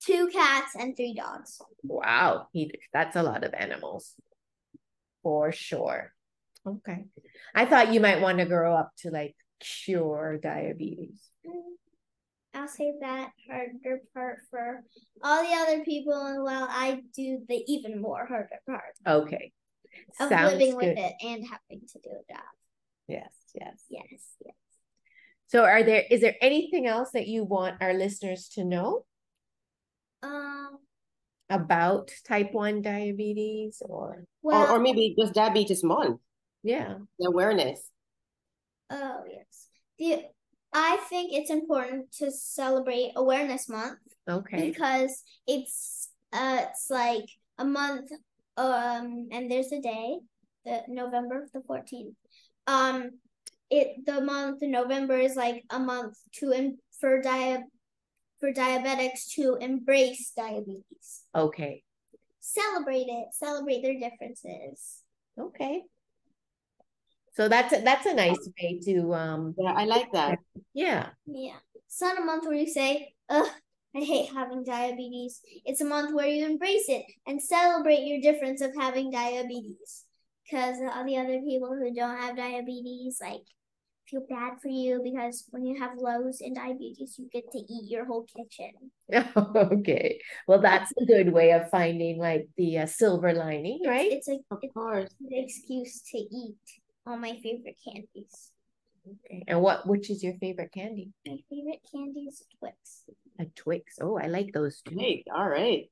two 0.00 0.28
cats 0.28 0.74
and 0.76 0.96
three 0.96 1.12
dogs. 1.14 1.60
Wow, 1.82 2.48
he, 2.52 2.72
that's 2.92 3.16
a 3.16 3.22
lot 3.22 3.44
of 3.44 3.52
animals. 3.52 4.14
For 5.24 5.50
sure. 5.50 6.12
Okay. 6.64 7.06
I 7.54 7.66
thought 7.66 7.92
you 7.92 7.98
might 8.00 8.20
want 8.20 8.38
to 8.38 8.44
grow 8.44 8.74
up 8.74 8.92
to 8.98 9.10
like 9.10 9.34
cure 9.58 10.38
diabetes. 10.40 11.18
Mm, 11.46 11.74
I'll 12.54 12.68
save 12.68 13.00
that 13.00 13.30
harder 13.50 14.02
part 14.14 14.38
for 14.50 14.84
all 15.22 15.42
the 15.42 15.54
other 15.54 15.82
people 15.84 16.44
while 16.44 16.68
I 16.70 17.02
do 17.16 17.40
the 17.48 17.64
even 17.66 18.00
more 18.00 18.26
harder 18.26 18.60
part 18.66 18.94
Okay. 19.06 19.52
of 20.20 20.28
Sounds 20.28 20.52
living 20.52 20.76
with 20.76 20.96
it 20.96 21.14
and 21.22 21.44
having 21.44 21.86
to 21.88 21.98
do 22.02 22.10
a 22.10 22.32
job. 22.32 22.44
Yes, 23.08 23.32
yes. 23.54 23.82
Yes, 23.90 24.22
yes. 24.44 24.54
So 25.46 25.64
are 25.64 25.82
there 25.82 26.04
is 26.10 26.20
there 26.20 26.36
anything 26.40 26.86
else 26.86 27.10
that 27.12 27.28
you 27.28 27.44
want 27.44 27.82
our 27.82 27.94
listeners 27.94 28.48
to 28.54 28.64
know 28.64 29.04
Um, 30.22 30.78
about 31.54 32.10
type 32.26 32.52
1 32.52 32.82
diabetes 32.82 33.80
or 33.84 34.24
well, 34.42 34.66
or, 34.72 34.76
or 34.76 34.80
maybe 34.80 35.14
just 35.18 35.34
diabetes 35.34 35.82
month, 35.84 36.20
yeah. 36.62 36.96
the 37.18 37.28
awareness. 37.28 37.80
Oh 38.90 39.22
yes. 39.30 39.68
The 39.98 40.26
I 40.74 40.98
think 41.08 41.32
it's 41.32 41.50
important 41.50 42.10
to 42.18 42.32
celebrate 42.32 43.12
Awareness 43.14 43.68
Month 43.68 44.00
Okay. 44.28 44.70
because 44.70 45.22
it's 45.46 46.10
uh 46.32 46.66
it's 46.68 46.90
like 46.90 47.26
a 47.58 47.64
month 47.64 48.10
um 48.56 49.28
and 49.30 49.48
there's 49.50 49.70
a 49.70 49.80
day 49.80 50.18
the 50.64 50.82
November 50.88 51.46
the 51.54 51.60
14th. 51.60 52.14
Um 52.66 53.10
it 53.70 54.04
the 54.04 54.20
month 54.20 54.58
November 54.62 55.16
is 55.16 55.36
like 55.36 55.64
a 55.70 55.78
month 55.78 56.18
to 56.40 56.52
em- 56.52 56.78
for 57.00 57.22
dia- 57.22 57.64
for 58.44 58.52
diabetics 58.52 59.32
to 59.34 59.56
embrace 59.60 60.32
diabetes. 60.36 61.22
Okay. 61.34 61.82
Celebrate 62.40 63.06
it, 63.08 63.28
celebrate 63.32 63.82
their 63.82 63.98
differences. 63.98 65.00
Okay. 65.40 65.82
So 67.32 67.48
that's 67.48 67.72
a, 67.72 67.80
that's 67.80 68.06
a 68.06 68.14
nice 68.14 68.48
way 68.60 68.80
to 68.84 69.14
um 69.14 69.54
Yeah, 69.58 69.72
I 69.72 69.86
like 69.86 70.12
that. 70.12 70.38
yeah. 70.74 71.08
Yeah. 71.26 71.56
It's 71.86 72.00
not 72.02 72.18
a 72.20 72.24
month 72.24 72.44
where 72.44 72.56
you 72.56 72.68
say, 72.68 73.14
ugh, 73.30 73.48
I 73.96 74.00
hate 74.00 74.30
having 74.34 74.62
diabetes. 74.62 75.40
It's 75.64 75.80
a 75.80 75.86
month 75.86 76.14
where 76.14 76.26
you 76.28 76.44
embrace 76.44 76.88
it 76.88 77.06
and 77.26 77.40
celebrate 77.40 78.04
your 78.04 78.20
difference 78.20 78.60
of 78.60 78.72
having 78.78 79.10
diabetes. 79.10 80.04
Because 80.44 80.76
all 80.92 81.06
the 81.06 81.16
other 81.16 81.40
people 81.40 81.68
who 81.74 81.94
don't 81.94 82.18
have 82.18 82.36
diabetes, 82.36 83.18
like, 83.22 83.40
feel 84.14 84.26
bad 84.28 84.60
for 84.60 84.68
you 84.68 85.00
because 85.02 85.44
when 85.50 85.66
you 85.66 85.78
have 85.80 85.92
lows 85.96 86.40
in 86.40 86.54
diabetes, 86.54 87.16
you 87.18 87.28
get 87.32 87.50
to 87.52 87.58
eat 87.58 87.90
your 87.90 88.04
whole 88.04 88.26
kitchen. 88.36 88.72
okay. 89.36 90.20
Well, 90.46 90.60
that's 90.60 90.92
a 91.00 91.04
good 91.04 91.32
way 91.32 91.52
of 91.52 91.70
finding 91.70 92.18
like 92.18 92.48
the 92.56 92.78
uh, 92.78 92.86
silver 92.86 93.32
lining, 93.32 93.80
right? 93.86 94.12
It's 94.12 94.28
a 94.28 94.38
Of 94.50 94.58
it's 94.62 94.74
course. 94.74 95.10
an 95.20 95.28
excuse 95.32 96.02
to 96.12 96.18
eat 96.18 96.56
all 97.06 97.16
my 97.16 97.38
favorite 97.42 97.76
candies. 97.84 98.50
Okay. 99.06 99.44
And 99.48 99.60
what 99.60 99.86
which 99.86 100.10
is 100.10 100.22
your 100.22 100.34
favorite 100.40 100.72
candy? 100.72 101.10
My 101.26 101.38
favorite 101.50 101.80
candy 101.92 102.20
is 102.20 102.42
Twix. 102.58 103.04
A 103.38 103.44
Twix. 103.54 103.98
Oh, 104.00 104.16
I 104.18 104.28
like 104.28 104.52
those 104.54 104.80
too. 104.80 104.94
Great. 104.94 105.26
All 105.34 105.48
right. 105.48 105.90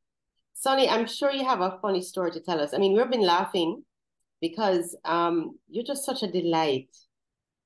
Sunny, 0.55 0.89
I'm 0.89 1.07
sure 1.07 1.33
you 1.33 1.45
have 1.45 1.61
a 1.61 1.79
funny 1.83 2.03
story 2.03 2.31
to 2.31 2.41
tell 2.41 2.61
us. 2.61 2.73
I 2.73 2.79
mean, 2.79 2.97
we've 2.97 3.11
been 3.11 3.27
laughing 3.27 3.83
because 4.41 4.97
um, 5.05 5.59
you're 5.69 5.85
just 5.85 6.05
such 6.05 6.23
a 6.23 6.31
delight. 6.31 6.89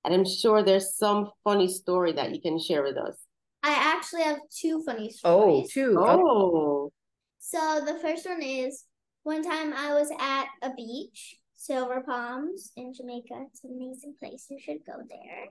And 0.07 0.15
I'm 0.15 0.25
sure 0.25 0.63
there's 0.63 0.97
some 0.97 1.31
funny 1.43 1.67
story 1.67 2.13
that 2.13 2.33
you 2.33 2.41
can 2.41 2.61
share 2.61 2.85
with 2.85 2.97
us. 2.97 3.17
I 3.65 3.73
actually 3.73 4.23
have 4.23 4.39
two 4.57 4.83
funny 4.87 5.11
Oh, 5.25 5.65
stories. 5.65 5.73
two. 5.73 5.97
Oh. 5.99 6.03
Okay. 6.05 6.23
Oh, 6.23 6.93
So 7.41 7.81
the 7.85 7.99
first 7.99 8.25
one 8.25 8.41
is 8.41 8.85
one 9.25 9.43
time 9.43 9.73
I 9.73 9.95
was 9.95 10.09
at 10.21 10.47
a 10.63 10.73
beach, 10.75 11.35
Silver 11.57 12.05
Palms 12.07 12.71
in 12.77 12.95
Jamaica. 12.95 13.47
It's 13.51 13.65
an 13.65 13.73
amazing 13.75 14.15
place. 14.21 14.47
You 14.49 14.61
should 14.61 14.87
go 14.87 14.93
there. 15.09 15.47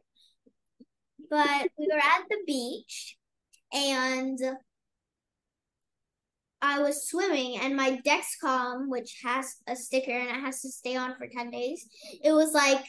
But 1.29 1.69
we 1.77 1.87
were 1.91 1.99
at 1.99 2.23
the 2.29 2.37
beach 2.47 3.17
and 3.73 4.39
I 6.61 6.79
was 6.79 7.09
swimming 7.09 7.59
and 7.59 7.75
my 7.75 7.99
Dexcom, 8.07 8.87
which 8.87 9.19
has 9.25 9.55
a 9.67 9.75
sticker 9.75 10.11
and 10.11 10.29
it 10.29 10.39
has 10.39 10.61
to 10.61 10.69
stay 10.69 10.95
on 10.95 11.15
for 11.17 11.27
10 11.27 11.51
days, 11.51 11.85
it 12.23 12.31
was 12.31 12.53
like 12.53 12.85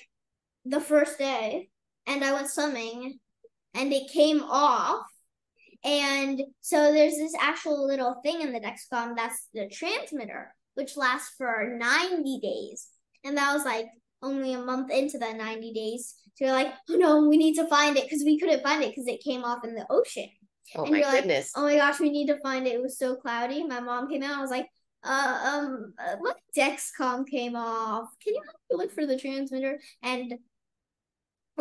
the 0.66 0.80
first 0.80 1.18
day 1.18 1.68
and 2.06 2.24
I 2.24 2.32
went 2.32 2.50
swimming 2.50 3.18
and 3.74 3.92
it 3.92 4.10
came 4.10 4.42
off 4.42 5.06
and 5.86 6.42
so 6.62 6.92
there's 6.92 7.16
this 7.16 7.34
actual 7.40 7.86
little 7.86 8.16
thing 8.24 8.40
in 8.40 8.52
the 8.52 8.58
Dexcom 8.58 9.14
that's 9.16 9.48
the 9.54 9.68
transmitter, 9.68 10.52
which 10.74 10.96
lasts 10.96 11.34
for 11.38 11.76
90 11.78 12.40
days. 12.40 12.88
And 13.24 13.36
that 13.36 13.54
was 13.54 13.64
like 13.64 13.86
only 14.20 14.54
a 14.54 14.58
month 14.58 14.90
into 14.90 15.16
the 15.16 15.32
90 15.32 15.72
days. 15.72 16.14
So 16.34 16.44
you're 16.44 16.54
like, 16.54 16.72
oh 16.90 16.96
no, 16.96 17.28
we 17.28 17.36
need 17.36 17.54
to 17.54 17.68
find 17.68 17.96
it 17.96 18.02
because 18.02 18.24
we 18.24 18.38
couldn't 18.38 18.64
find 18.64 18.82
it 18.82 18.90
because 18.90 19.06
it 19.06 19.22
came 19.22 19.44
off 19.44 19.64
in 19.64 19.76
the 19.76 19.86
ocean. 19.88 20.28
Oh 20.74 20.82
and 20.82 20.90
my 20.90 20.98
you're 20.98 21.06
like, 21.06 21.20
goodness. 21.22 21.52
Oh 21.54 21.62
my 21.62 21.76
gosh, 21.76 22.00
we 22.00 22.10
need 22.10 22.26
to 22.26 22.40
find 22.40 22.66
it. 22.66 22.74
It 22.74 22.82
was 22.82 22.98
so 22.98 23.14
cloudy. 23.14 23.64
My 23.64 23.78
mom 23.78 24.08
came 24.08 24.24
out. 24.24 24.38
I 24.38 24.40
was 24.40 24.50
like, 24.50 24.66
uh, 25.04 25.38
um, 25.44 25.94
uh, 26.04 26.16
my 26.20 26.32
Dexcom 26.56 27.28
came 27.28 27.54
off. 27.54 28.08
Can 28.24 28.34
you 28.34 28.42
help 28.44 28.56
me 28.70 28.76
look 28.76 28.92
for 28.92 29.06
the 29.06 29.18
transmitter? 29.18 29.78
And 30.02 30.34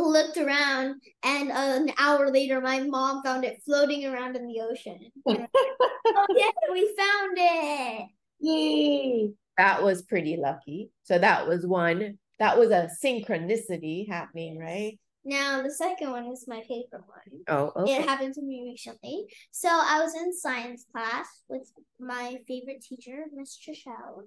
looked 0.04 0.38
around, 0.38 1.02
and 1.24 1.52
an 1.52 1.92
hour 1.98 2.30
later, 2.32 2.60
my 2.62 2.82
mom 2.82 3.24
found 3.24 3.44
it 3.46 3.62
floating 3.66 4.06
around 4.06 4.36
in 4.36 4.46
the 4.48 4.62
ocean. 4.62 5.00
And 5.26 5.38
I 5.38 5.42
was 5.42 5.50
like, 5.80 5.94
oh 6.08 6.26
yeah, 6.36 6.52
we 6.72 6.96
found 6.98 7.38
it. 7.38 8.08
yay. 8.40 9.32
That 9.58 9.84
was 9.84 10.02
pretty 10.02 10.36
lucky. 10.38 10.92
So 11.04 11.18
that 11.18 11.48
was 11.48 11.66
one. 11.66 12.18
That 12.40 12.60
was 12.60 12.72
a 12.72 12.90
synchronicity 13.04 14.10
happening, 14.10 14.60
right? 14.60 15.00
Now 15.24 15.64
the 15.64 15.72
second 15.72 16.12
one 16.12 16.26
is 16.28 16.46
my 16.48 16.62
favorite 16.62 17.04
one. 17.08 17.42
Oh, 17.48 17.72
okay. 17.84 17.96
It 17.96 18.08
happened 18.08 18.34
to 18.36 18.42
me 18.42 18.64
recently. 18.70 19.26
So 19.52 19.70
I 19.72 20.02
was 20.04 20.14
in 20.14 20.34
science 20.38 20.86
class 20.92 21.28
with 21.48 21.72
my 22.00 22.36
favorite 22.48 22.84
teacher, 22.84 23.24
Miss 23.34 23.58
Trishelle. 23.58 24.24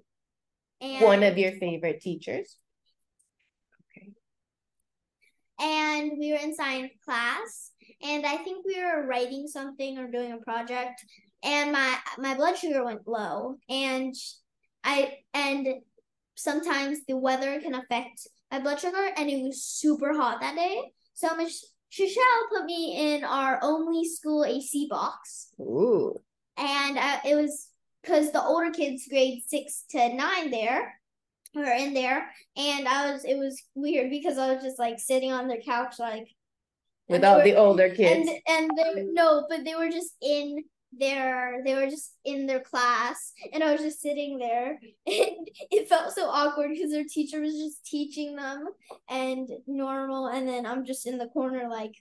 And 0.81 1.05
One 1.05 1.23
of 1.23 1.37
your 1.37 1.51
favorite 1.53 2.01
teachers. 2.01 2.57
And 5.59 6.11
we 6.17 6.31
were 6.31 6.39
in 6.39 6.55
science 6.55 6.93
class 7.03 7.71
and 8.01 8.25
i 8.25 8.37
think 8.37 8.65
we 8.65 8.81
were 8.81 9.05
writing 9.05 9.47
something 9.47 9.97
or 9.97 10.07
doing 10.07 10.31
a 10.31 10.37
project 10.37 11.03
and 11.43 11.71
my 11.71 11.97
my 12.17 12.35
blood 12.35 12.57
sugar 12.57 12.83
went 12.83 13.07
low 13.07 13.55
and 13.69 14.13
i 14.83 15.17
and 15.33 15.67
sometimes 16.35 16.99
the 17.07 17.17
weather 17.17 17.59
can 17.59 17.75
affect 17.75 18.27
my 18.51 18.59
blood 18.59 18.79
sugar 18.79 19.09
and 19.17 19.29
it 19.29 19.41
was 19.43 19.63
super 19.63 20.13
hot 20.13 20.39
that 20.41 20.55
day 20.55 20.81
so 21.13 21.35
miss 21.35 21.65
Shishelle 21.91 22.49
put 22.51 22.65
me 22.65 23.15
in 23.15 23.23
our 23.23 23.59
only 23.63 24.07
school 24.07 24.45
ac 24.45 24.87
box 24.89 25.51
Ooh. 25.59 26.15
and 26.57 26.97
uh, 26.97 27.17
it 27.25 27.35
was 27.35 27.69
because 28.01 28.31
the 28.31 28.41
older 28.41 28.71
kids 28.71 29.07
grade 29.09 29.41
six 29.47 29.83
to 29.89 30.13
nine 30.13 30.51
there 30.51 30.99
were 31.55 31.63
in 31.63 31.93
there 31.93 32.29
and 32.57 32.87
i 32.87 33.11
was 33.11 33.25
it 33.25 33.37
was 33.37 33.61
weird 33.75 34.09
because 34.09 34.37
i 34.37 34.53
was 34.53 34.63
just 34.63 34.77
like 34.79 34.99
sitting 34.99 35.31
on 35.31 35.47
their 35.47 35.61
couch 35.61 35.95
like 35.99 36.27
With 37.07 37.15
and 37.15 37.23
they 37.23 37.27
all 37.27 37.37
were- 37.37 37.43
the 37.43 37.55
older 37.55 37.89
kids. 37.89 38.29
and 38.29 38.39
and 38.47 38.71
they 38.77 39.03
no 39.11 39.45
but 39.49 39.63
they 39.63 39.75
were 39.75 39.89
just 39.89 40.13
in 40.21 40.63
their 40.97 41.61
they 41.65 41.75
were 41.75 41.87
just 41.87 42.13
in 42.25 42.45
their 42.47 42.59
class 42.61 43.33
and 43.53 43.63
i 43.63 43.71
was 43.71 43.81
just 43.81 44.01
sitting 44.01 44.37
there 44.39 44.79
and 45.07 45.47
it 45.71 45.87
felt 45.89 46.13
so 46.13 46.27
awkward 46.27 46.69
because 46.73 46.91
their 46.91 47.03
teacher 47.07 47.39
was 47.41 47.53
just 47.53 47.85
teaching 47.85 48.35
them 48.35 48.65
and 49.09 49.49
normal 49.67 50.27
and 50.27 50.47
then 50.47 50.65
i'm 50.65 50.85
just 50.85 51.05
in 51.07 51.17
the 51.17 51.27
corner 51.27 51.67
like 51.69 51.93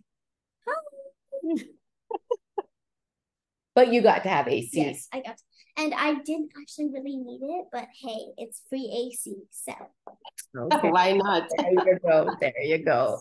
"Hi." 0.66 1.54
but 3.74 3.92
you 3.92 4.00
got 4.02 4.22
to 4.24 4.28
have 4.28 4.48
AC. 4.48 4.70
yes 4.74 5.08
i 5.12 5.20
got 5.20 5.36
and 5.78 5.94
i 5.94 6.14
didn't 6.14 6.50
actually 6.60 6.90
really 6.92 7.16
need 7.16 7.40
it 7.42 7.66
but 7.72 7.86
hey 8.02 8.18
it's 8.36 8.62
free 8.68 9.12
ac 9.14 9.34
so 9.50 9.72
Okay. 10.56 10.90
Why 10.90 11.12
not? 11.12 11.48
there 11.56 11.72
you 11.72 11.98
go. 12.04 12.30
There 12.40 12.62
you 12.62 12.84
go. 12.84 13.20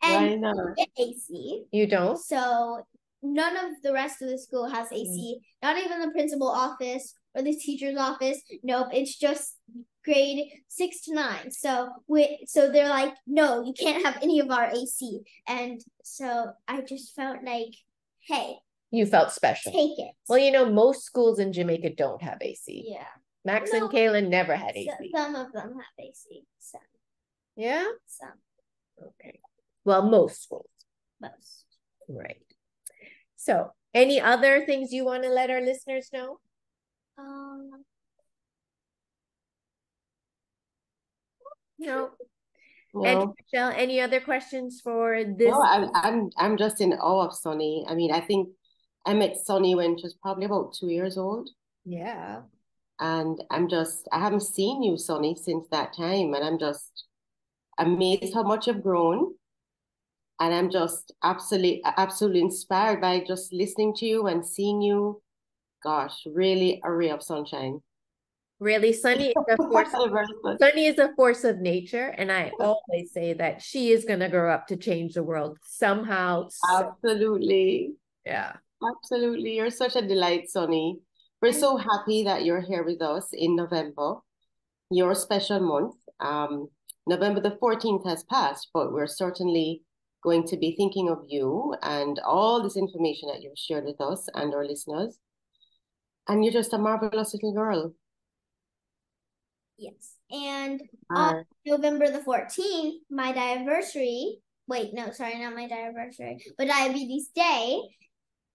Why 0.00 0.24
and 0.24 0.40
not? 0.42 0.76
get 0.76 0.88
ac 0.98 1.64
You 1.70 1.86
don't? 1.86 2.18
So 2.18 2.82
none 3.22 3.56
of 3.56 3.82
the 3.82 3.92
rest 3.92 4.22
of 4.22 4.28
the 4.28 4.38
school 4.38 4.68
has 4.68 4.92
AC. 4.92 5.38
Mm. 5.38 5.66
Not 5.66 5.82
even 5.82 6.00
the 6.00 6.10
principal 6.10 6.48
office 6.48 7.14
or 7.34 7.42
the 7.42 7.54
teacher's 7.54 7.96
office. 7.96 8.40
Nope, 8.62 8.88
it's 8.92 9.16
just 9.16 9.56
grade 10.04 10.46
six 10.68 11.02
to 11.02 11.14
nine. 11.14 11.50
So 11.50 11.88
we 12.06 12.44
so 12.46 12.70
they're 12.70 12.88
like, 12.88 13.14
no, 13.26 13.64
you 13.64 13.72
can't 13.72 14.04
have 14.04 14.18
any 14.22 14.40
of 14.40 14.50
our 14.50 14.66
AC. 14.66 15.20
And 15.48 15.80
so 16.02 16.50
I 16.68 16.82
just 16.82 17.14
felt 17.14 17.38
like, 17.44 17.74
hey, 18.28 18.56
You 18.94 19.06
felt 19.06 19.32
special. 19.32 19.72
take 19.72 19.98
it. 19.98 20.12
Well, 20.28 20.38
you 20.38 20.52
know, 20.52 20.66
most 20.70 21.04
schools 21.04 21.38
in 21.38 21.52
Jamaica 21.52 21.90
don't 21.96 22.22
have 22.22 22.38
AC. 22.40 22.84
yeah. 22.88 23.06
Max 23.44 23.72
No. 23.72 23.80
and 23.80 23.90
Kaylin 23.90 24.28
never 24.28 24.54
had 24.56 24.76
AC. 24.76 24.90
some 25.14 25.34
of 25.34 25.52
them 25.52 25.74
have 25.74 25.94
AC. 26.06 26.44
Some, 26.58 26.80
Yeah? 27.56 27.84
some, 28.06 28.38
Okay. 29.02 29.40
Well, 29.84 30.02
most 30.08 30.42
schools. 30.42 30.70
most. 31.20 31.64
Right. 32.08 32.40
So, 33.36 33.72
any 33.92 34.20
other 34.20 34.64
things 34.64 34.92
you 34.92 35.04
want 35.04 35.24
to 35.24 35.28
let 35.28 35.50
our 35.50 35.60
listeners 35.60 36.08
know? 36.12 36.38
Um, 37.18 37.84
No. 41.78 42.10
And 42.94 43.18
No, 43.18 43.34
Michelle, 43.36 43.72
any 43.76 44.00
other 44.00 44.20
questions 44.20 44.80
for 44.80 45.24
this? 45.24 45.50
no, 45.50 45.60
I'm 45.60 45.90
I'm 45.94 46.30
I'm 46.38 46.56
just 46.56 46.80
in 46.80 46.92
awe 46.94 47.26
of 47.26 47.34
Sunny. 47.34 47.84
I 47.88 47.94
mean, 47.94 48.12
I 48.12 48.20
think 48.20 48.48
I 49.06 49.14
met 49.14 49.36
Sunny 49.36 49.74
when 49.74 49.96
she 49.98 50.04
was 50.04 50.14
probably 50.14 50.44
about 50.46 50.74
two 50.74 50.88
years 50.88 51.18
old. 51.18 51.50
Yeah. 51.84 52.42
And 53.00 53.42
I'm 53.50 53.68
just, 53.68 54.08
I 54.12 54.20
haven't 54.20 54.42
seen 54.42 54.82
you, 54.82 54.96
Sunny, 54.96 55.36
since 55.36 55.66
that 55.70 55.94
time. 55.96 56.32
And 56.34 56.44
I'm 56.44 56.58
just 56.58 57.04
amazed 57.78 58.32
how 58.34 58.42
much 58.42 58.66
you've 58.66 58.82
grown. 58.82 59.34
And 60.40 60.54
I'm 60.54 60.70
just 60.70 61.12
absolutely, 61.22 61.82
absolutely 61.84 62.40
inspired 62.40 63.00
by 63.00 63.20
just 63.26 63.52
listening 63.52 63.94
to 63.96 64.06
you 64.06 64.26
and 64.26 64.44
seeing 64.44 64.80
you. 64.80 65.22
Gosh, 65.82 66.22
really 66.26 66.80
a 66.82 66.90
ray 66.90 67.10
of 67.10 67.22
sunshine. 67.22 67.80
Really, 68.58 68.92
Sunny 68.92 69.28
is 69.28 69.34
a 69.50 69.56
force. 69.70 69.90
Sunny 70.60 70.86
is 70.86 70.98
a 70.98 71.12
force 71.14 71.44
of 71.44 71.58
nature, 71.58 72.06
and 72.16 72.32
I 72.32 72.52
always 72.58 73.12
say 73.12 73.34
that 73.34 73.60
she 73.60 73.90
is 73.90 74.04
going 74.04 74.20
to 74.20 74.28
grow 74.28 74.50
up 74.50 74.68
to 74.68 74.76
change 74.76 75.14
the 75.14 75.22
world 75.22 75.58
somehow. 75.62 76.48
so- 76.48 76.92
Absolutely. 77.04 77.92
yeah. 78.24 78.54
Absolutely. 78.90 79.56
You're 79.56 79.70
such 79.70 79.96
a 79.96 80.06
delight, 80.06 80.50
Sunny. 80.50 80.98
We're 81.40 81.52
so 81.52 81.76
happy 81.76 82.24
that 82.24 82.44
you're 82.44 82.60
here 82.60 82.84
with 82.84 83.02
us 83.02 83.28
in 83.32 83.56
November, 83.56 84.16
your 84.90 85.14
special 85.14 85.60
month. 85.60 85.94
Um, 86.20 86.68
November 87.06 87.40
the 87.40 87.58
14th 87.62 88.06
has 88.06 88.24
passed, 88.24 88.68
but 88.72 88.92
we're 88.92 89.06
certainly 89.06 89.82
going 90.22 90.46
to 90.46 90.56
be 90.56 90.74
thinking 90.74 91.10
of 91.10 91.18
you 91.28 91.74
and 91.82 92.18
all 92.20 92.62
this 92.62 92.76
information 92.76 93.28
that 93.28 93.42
you've 93.42 93.58
shared 93.58 93.84
with 93.84 94.00
us 94.00 94.26
and 94.34 94.54
our 94.54 94.64
listeners. 94.64 95.18
And 96.28 96.42
you're 96.42 96.52
just 96.52 96.72
a 96.72 96.78
marvelous 96.78 97.34
little 97.34 97.52
girl. 97.52 97.92
Yes. 99.76 100.14
And 100.30 100.80
on 101.10 101.34
Uh, 101.36 101.42
November 101.66 102.10
the 102.10 102.20
14th, 102.20 103.00
my 103.10 103.34
anniversary, 103.34 104.38
wait, 104.66 104.94
no, 104.94 105.10
sorry, 105.10 105.38
not 105.38 105.54
my 105.54 105.68
anniversary, 105.70 106.38
but 106.56 106.68
diabetes 106.68 107.28
day. 107.34 107.80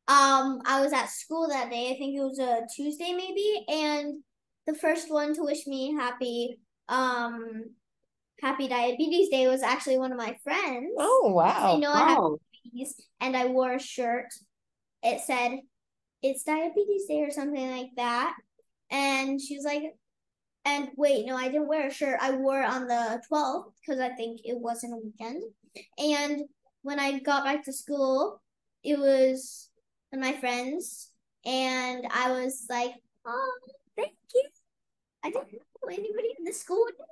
Um, 0.10 0.62
I 0.66 0.82
was 0.82 0.92
at 0.92 1.10
school 1.10 1.48
that 1.50 1.70
day. 1.70 1.92
I 1.92 1.98
think 1.98 2.18
it 2.18 2.24
was 2.24 2.40
a 2.40 2.62
Tuesday 2.76 3.14
maybe, 3.14 3.64
and 3.70 4.24
the 4.66 4.74
first 4.74 5.12
one 5.12 5.36
to 5.36 5.44
wish 5.44 5.68
me 5.68 5.94
happy 5.94 6.60
um 6.90 7.66
happy 8.42 8.68
diabetes 8.68 9.30
day 9.30 9.48
was 9.48 9.62
actually 9.62 10.00
one 10.00 10.12
of 10.12 10.18
my 10.18 10.36
friends. 10.44 10.92
Oh 10.98 11.32
wow. 11.34 11.44
I 11.44 11.74
wow. 11.74 11.78
know 11.78 11.92
I 11.92 12.10
have 12.10 12.18
wow. 12.18 12.38
diabetes, 12.66 12.96
and 13.22 13.38
I 13.38 13.46
wore 13.46 13.76
a 13.76 13.80
shirt. 13.80 14.30
It 15.04 15.22
said, 15.22 15.60
"It's 16.24 16.44
diabetes 16.44 17.06
day" 17.08 17.22
or 17.22 17.32
something 17.32 17.70
like 17.70 17.92
that. 17.98 18.36
And 18.90 19.40
she 19.40 19.56
was 19.56 19.66
like, 19.66 19.84
and 20.66 20.90
wait, 20.98 21.26
no, 21.26 21.36
I 21.36 21.50
didn't 21.50 21.68
wear 21.68 21.88
a 21.88 21.94
shirt. 21.94 22.18
I 22.20 22.32
wore 22.32 22.62
it 22.62 22.70
on 22.70 22.88
the 22.88 23.22
12th 23.28 23.74
because 23.80 24.00
I 24.00 24.10
think 24.10 24.42
it 24.44 24.58
wasn't 24.58 24.94
a 24.94 24.98
weekend. 24.98 25.44
And 26.00 26.42
when 26.82 27.00
I 27.00 27.20
got 27.20 27.44
back 27.44 27.64
to 27.66 27.74
school, 27.74 28.42
it 28.84 28.98
was 28.98 29.69
with 30.12 30.22
my 30.22 30.34
friends, 30.34 31.12
and 31.46 32.06
I 32.12 32.32
was 32.32 32.66
like, 32.70 32.94
"Oh, 33.26 33.58
thank 33.96 34.14
you." 34.34 34.44
I 35.24 35.30
didn't 35.30 35.52
know 35.54 35.90
anybody 35.90 36.30
in 36.38 36.46
the 36.46 36.54
school 36.54 36.84
would 36.86 36.96
do 36.98 37.04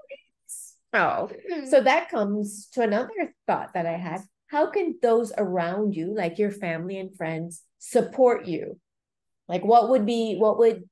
this. 0.45 0.75
Oh, 0.93 1.29
hmm. 1.49 1.65
so 1.65 1.81
that 1.81 2.09
comes 2.09 2.67
to 2.73 2.81
another 2.81 3.33
thought 3.45 3.73
that 3.73 3.85
I 3.85 3.97
had. 3.97 4.21
How 4.47 4.71
can 4.71 4.97
those 5.01 5.33
around 5.37 5.93
you, 5.93 6.15
like 6.15 6.37
your 6.37 6.51
family 6.51 6.97
and 6.97 7.15
friends, 7.15 7.63
support 7.79 8.45
you? 8.45 8.79
Like, 9.47 9.63
what 9.63 9.89
would 9.89 10.05
be, 10.05 10.37
what 10.37 10.57
would, 10.57 10.83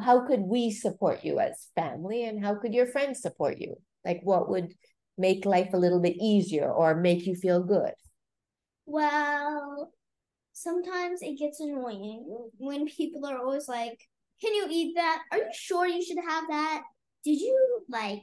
how 0.00 0.26
could 0.26 0.40
we 0.40 0.70
support 0.70 1.24
you 1.24 1.38
as 1.38 1.68
family 1.76 2.24
and 2.24 2.44
how 2.44 2.56
could 2.56 2.74
your 2.74 2.86
friends 2.86 3.20
support 3.20 3.58
you? 3.58 3.76
Like, 4.04 4.20
what 4.22 4.48
would 4.48 4.74
make 5.16 5.44
life 5.44 5.72
a 5.72 5.78
little 5.78 6.00
bit 6.00 6.16
easier 6.16 6.70
or 6.70 6.94
make 6.94 7.26
you 7.26 7.34
feel 7.34 7.62
good? 7.62 7.92
Well, 8.86 9.92
sometimes 10.60 11.22
it 11.22 11.38
gets 11.38 11.60
annoying 11.60 12.24
when 12.58 12.86
people 12.86 13.24
are 13.26 13.38
always 13.38 13.68
like, 13.68 13.98
Can 14.40 14.54
you 14.54 14.66
eat 14.70 14.94
that? 14.96 15.22
Are 15.32 15.38
you 15.38 15.50
sure 15.52 15.86
you 15.86 16.04
should 16.04 16.22
have 16.26 16.44
that? 16.48 16.82
Did 17.24 17.40
you 17.40 17.82
like, 17.88 18.22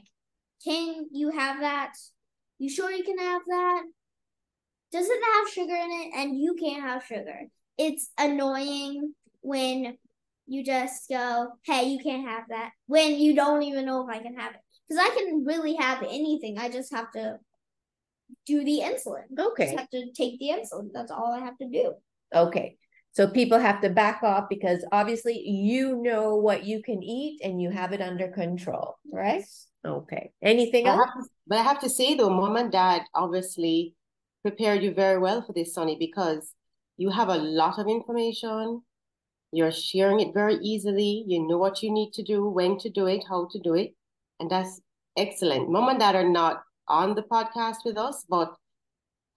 can 0.64 1.06
you 1.12 1.30
have 1.30 1.60
that? 1.60 1.92
You 2.58 2.68
sure 2.68 2.90
you 2.90 3.04
can 3.04 3.18
have 3.18 3.42
that? 3.46 3.82
Does 4.90 5.06
it 5.08 5.20
have 5.34 5.48
sugar 5.48 5.74
in 5.74 5.90
it? 5.90 6.10
And 6.16 6.38
you 6.38 6.54
can't 6.54 6.82
have 6.82 7.04
sugar. 7.04 7.42
It's 7.76 8.10
annoying 8.18 9.14
when 9.40 9.96
you 10.46 10.64
just 10.64 11.08
go, 11.08 11.48
Hey, 11.64 11.88
you 11.88 12.02
can't 12.02 12.26
have 12.26 12.44
that 12.48 12.70
when 12.86 13.18
you 13.18 13.34
don't 13.34 13.62
even 13.62 13.86
know 13.86 14.08
if 14.08 14.14
I 14.14 14.22
can 14.22 14.36
have 14.36 14.54
it. 14.54 14.60
Because 14.88 15.04
I 15.04 15.14
can 15.14 15.44
really 15.44 15.74
have 15.76 16.02
anything. 16.02 16.58
I 16.58 16.70
just 16.70 16.92
have 16.94 17.12
to 17.12 17.38
do 18.46 18.64
the 18.64 18.80
insulin. 18.82 19.24
Okay. 19.38 19.66
Just 19.66 19.78
have 19.78 19.90
to 19.90 20.10
take 20.12 20.38
the 20.38 20.48
insulin. 20.48 20.88
That's 20.92 21.10
all 21.10 21.32
I 21.32 21.44
have 21.44 21.58
to 21.58 21.68
do. 21.68 21.94
Okay. 22.34 22.76
So 23.12 23.26
people 23.26 23.58
have 23.58 23.80
to 23.80 23.90
back 23.90 24.22
off 24.22 24.48
because 24.48 24.84
obviously 24.92 25.40
you 25.40 26.00
know 26.02 26.36
what 26.36 26.64
you 26.64 26.82
can 26.82 27.02
eat 27.02 27.40
and 27.42 27.60
you 27.60 27.70
have 27.70 27.92
it 27.92 28.00
under 28.00 28.28
control, 28.28 28.96
right? 29.12 29.42
Okay. 29.84 30.30
Anything 30.42 30.86
I 30.86 30.90
else? 30.90 31.10
to- 31.16 31.30
but 31.46 31.58
I 31.58 31.62
have 31.62 31.80
to 31.80 31.88
say 31.90 32.14
though, 32.14 32.30
mom 32.30 32.56
and 32.56 32.70
dad 32.70 33.02
obviously 33.14 33.94
prepared 34.42 34.82
you 34.82 34.94
very 34.94 35.18
well 35.18 35.42
for 35.42 35.52
this, 35.52 35.74
Sunny, 35.74 35.96
because 35.98 36.54
you 36.96 37.10
have 37.10 37.28
a 37.28 37.36
lot 37.36 37.78
of 37.78 37.88
information. 37.88 38.82
You're 39.50 39.72
sharing 39.72 40.20
it 40.20 40.34
very 40.34 40.56
easily. 40.56 41.24
You 41.26 41.46
know 41.48 41.58
what 41.58 41.82
you 41.82 41.90
need 41.90 42.12
to 42.14 42.22
do, 42.22 42.48
when 42.48 42.78
to 42.78 42.90
do 42.90 43.06
it, 43.06 43.24
how 43.28 43.48
to 43.50 43.58
do 43.58 43.74
it. 43.74 43.94
And 44.38 44.50
that's 44.50 44.80
excellent. 45.16 45.70
Mom 45.70 45.88
and 45.88 45.98
dad 45.98 46.14
are 46.14 46.28
not 46.28 46.62
on 46.86 47.14
the 47.14 47.22
podcast 47.22 47.78
with 47.84 47.96
us, 47.96 48.24
but 48.28 48.54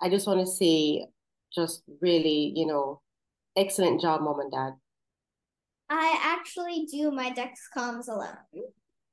I 0.02 0.10
just 0.10 0.28
want 0.28 0.40
to 0.42 0.46
say 0.46 1.08
just 1.54 1.84
really, 2.02 2.54
you 2.56 2.66
know, 2.66 3.02
excellent 3.56 4.02
job, 4.02 4.22
mom 4.22 4.40
and 4.40 4.52
dad. 4.52 4.74
I 5.90 6.18
actually 6.24 6.88
do 6.90 7.12
my 7.12 7.32
Dexcoms 7.32 8.08
alone 8.08 8.38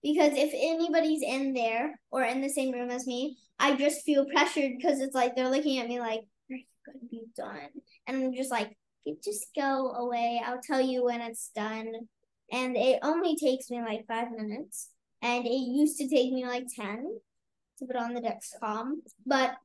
because 0.02 0.32
if 0.34 0.52
anybody's 0.54 1.22
in 1.22 1.52
there 1.52 1.98
or 2.10 2.22
in 2.22 2.40
the 2.40 2.48
same 2.48 2.72
room 2.72 2.90
as 2.90 3.06
me, 3.06 3.36
I 3.58 3.74
just 3.74 4.02
feel 4.02 4.26
pressured 4.26 4.72
because 4.76 5.00
it's 5.00 5.14
like 5.14 5.34
they're 5.34 5.50
looking 5.50 5.78
at 5.78 5.88
me 5.88 5.98
like, 5.98 6.20
"Are 6.20 6.54
you 6.54 6.64
gonna 6.86 7.04
be 7.10 7.24
done?" 7.36 7.68
And 8.06 8.16
I'm 8.16 8.34
just 8.34 8.50
like, 8.50 8.78
"You 9.04 9.18
just 9.22 9.48
go 9.56 9.90
away. 9.90 10.40
I'll 10.44 10.62
tell 10.62 10.80
you 10.80 11.04
when 11.04 11.20
it's 11.20 11.50
done." 11.54 11.92
And 12.52 12.76
it 12.76 13.00
only 13.02 13.36
takes 13.36 13.70
me 13.70 13.82
like 13.82 14.06
five 14.06 14.30
minutes, 14.30 14.90
and 15.20 15.44
it 15.46 15.50
used 15.50 15.98
to 15.98 16.08
take 16.08 16.32
me 16.32 16.46
like 16.46 16.66
ten 16.74 17.20
to 17.78 17.86
put 17.86 17.96
on 17.96 18.14
the 18.14 18.20
Dexcom. 18.20 19.00
But 19.26 19.56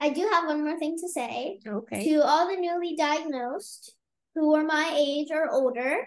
I 0.00 0.10
do 0.10 0.28
have 0.32 0.46
one 0.46 0.62
more 0.64 0.78
thing 0.78 0.96
to 1.00 1.08
say 1.08 1.58
Okay. 1.66 2.04
to 2.08 2.22
all 2.22 2.48
the 2.48 2.60
newly 2.60 2.96
diagnosed 2.96 3.94
who 4.34 4.54
are 4.54 4.64
my 4.64 4.92
age 4.94 5.28
or 5.30 5.50
older 5.50 6.06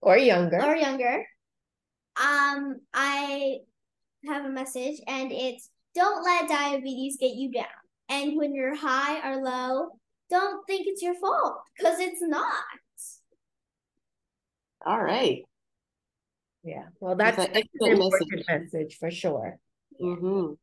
Or 0.00 0.16
younger. 0.18 0.60
or 0.60 0.74
younger, 0.76 1.24
um, 2.20 2.80
I 2.92 3.58
have 4.26 4.44
a 4.44 4.48
message 4.50 5.00
and 5.06 5.30
it's 5.30 5.70
don't 5.94 6.24
let 6.24 6.48
diabetes 6.48 7.16
get 7.18 7.34
you 7.34 7.52
down. 7.52 7.66
And 8.08 8.36
when 8.36 8.54
you're 8.54 8.74
high 8.74 9.30
or 9.32 9.42
low, 9.42 9.90
don't 10.28 10.66
think 10.66 10.86
it's 10.86 11.02
your 11.02 11.14
fault 11.14 11.62
because 11.76 11.98
it's 12.00 12.20
not. 12.22 12.64
All 14.84 15.02
right. 15.02 15.42
Yeah. 16.62 16.86
Well, 17.00 17.16
that's, 17.16 17.36
That's 17.36 17.48
an 17.50 17.56
excellent 17.56 17.92
important 17.94 18.44
message 18.48 18.96
for 18.98 19.10
sure. 19.10 19.58
Mm-hmm. 20.00 20.54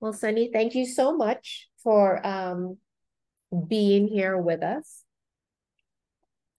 Well, 0.00 0.12
Sunny, 0.12 0.50
thank 0.52 0.74
you 0.74 0.86
so 0.86 1.16
much 1.16 1.68
for 1.82 2.24
um 2.26 2.78
being 3.66 4.08
here 4.08 4.36
with 4.36 4.62
us. 4.62 5.04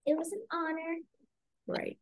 It 0.06 0.18
was 0.18 0.32
an 0.32 0.42
honor. 0.52 0.98
Right. 1.68 1.98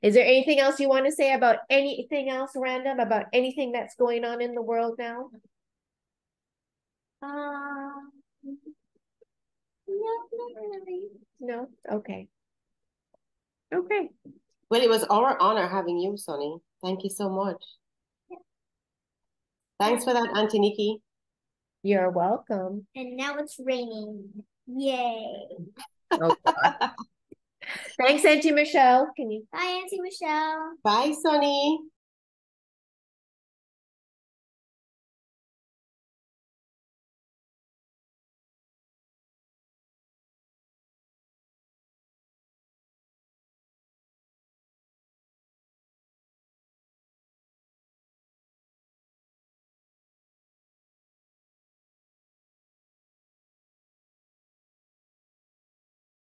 Is 0.00 0.14
there 0.14 0.24
anything 0.24 0.58
else 0.58 0.80
you 0.80 0.88
want 0.88 1.06
to 1.06 1.12
say 1.12 1.32
about 1.32 1.58
anything 1.70 2.28
else 2.28 2.52
random 2.56 2.98
about 2.98 3.26
anything 3.32 3.72
that's 3.72 3.94
going 3.94 4.24
on 4.24 4.40
in 4.40 4.54
the 4.54 4.62
world 4.62 4.96
now? 4.98 5.30
Um, 7.22 8.10
no, 9.86 10.12
not 10.32 10.60
really. 10.60 11.02
No? 11.38 11.68
Okay. 11.90 12.28
Okay. 13.72 14.08
Well, 14.70 14.82
it 14.82 14.88
was 14.88 15.04
our 15.04 15.40
honor 15.40 15.68
having 15.68 15.98
you, 15.98 16.16
Sunny. 16.16 16.56
Thank 16.82 17.04
you 17.04 17.10
so 17.10 17.28
much. 17.28 17.62
Thanks 19.82 20.04
for 20.04 20.12
that, 20.12 20.28
Auntie 20.36 20.60
Niki. 20.60 21.00
You're 21.82 22.10
welcome. 22.10 22.86
And 22.94 23.16
now 23.16 23.36
it's 23.38 23.56
raining. 23.58 24.44
Yay. 24.66 25.48
Oh, 26.12 26.36
Thanks, 27.98 28.24
Auntie 28.24 28.52
Michelle. 28.52 29.10
Can 29.16 29.30
you 29.30 29.46
Bye, 29.52 29.80
Auntie 29.82 30.00
Michelle. 30.00 30.74
Bye, 30.84 31.12
Sunny. 31.20 31.80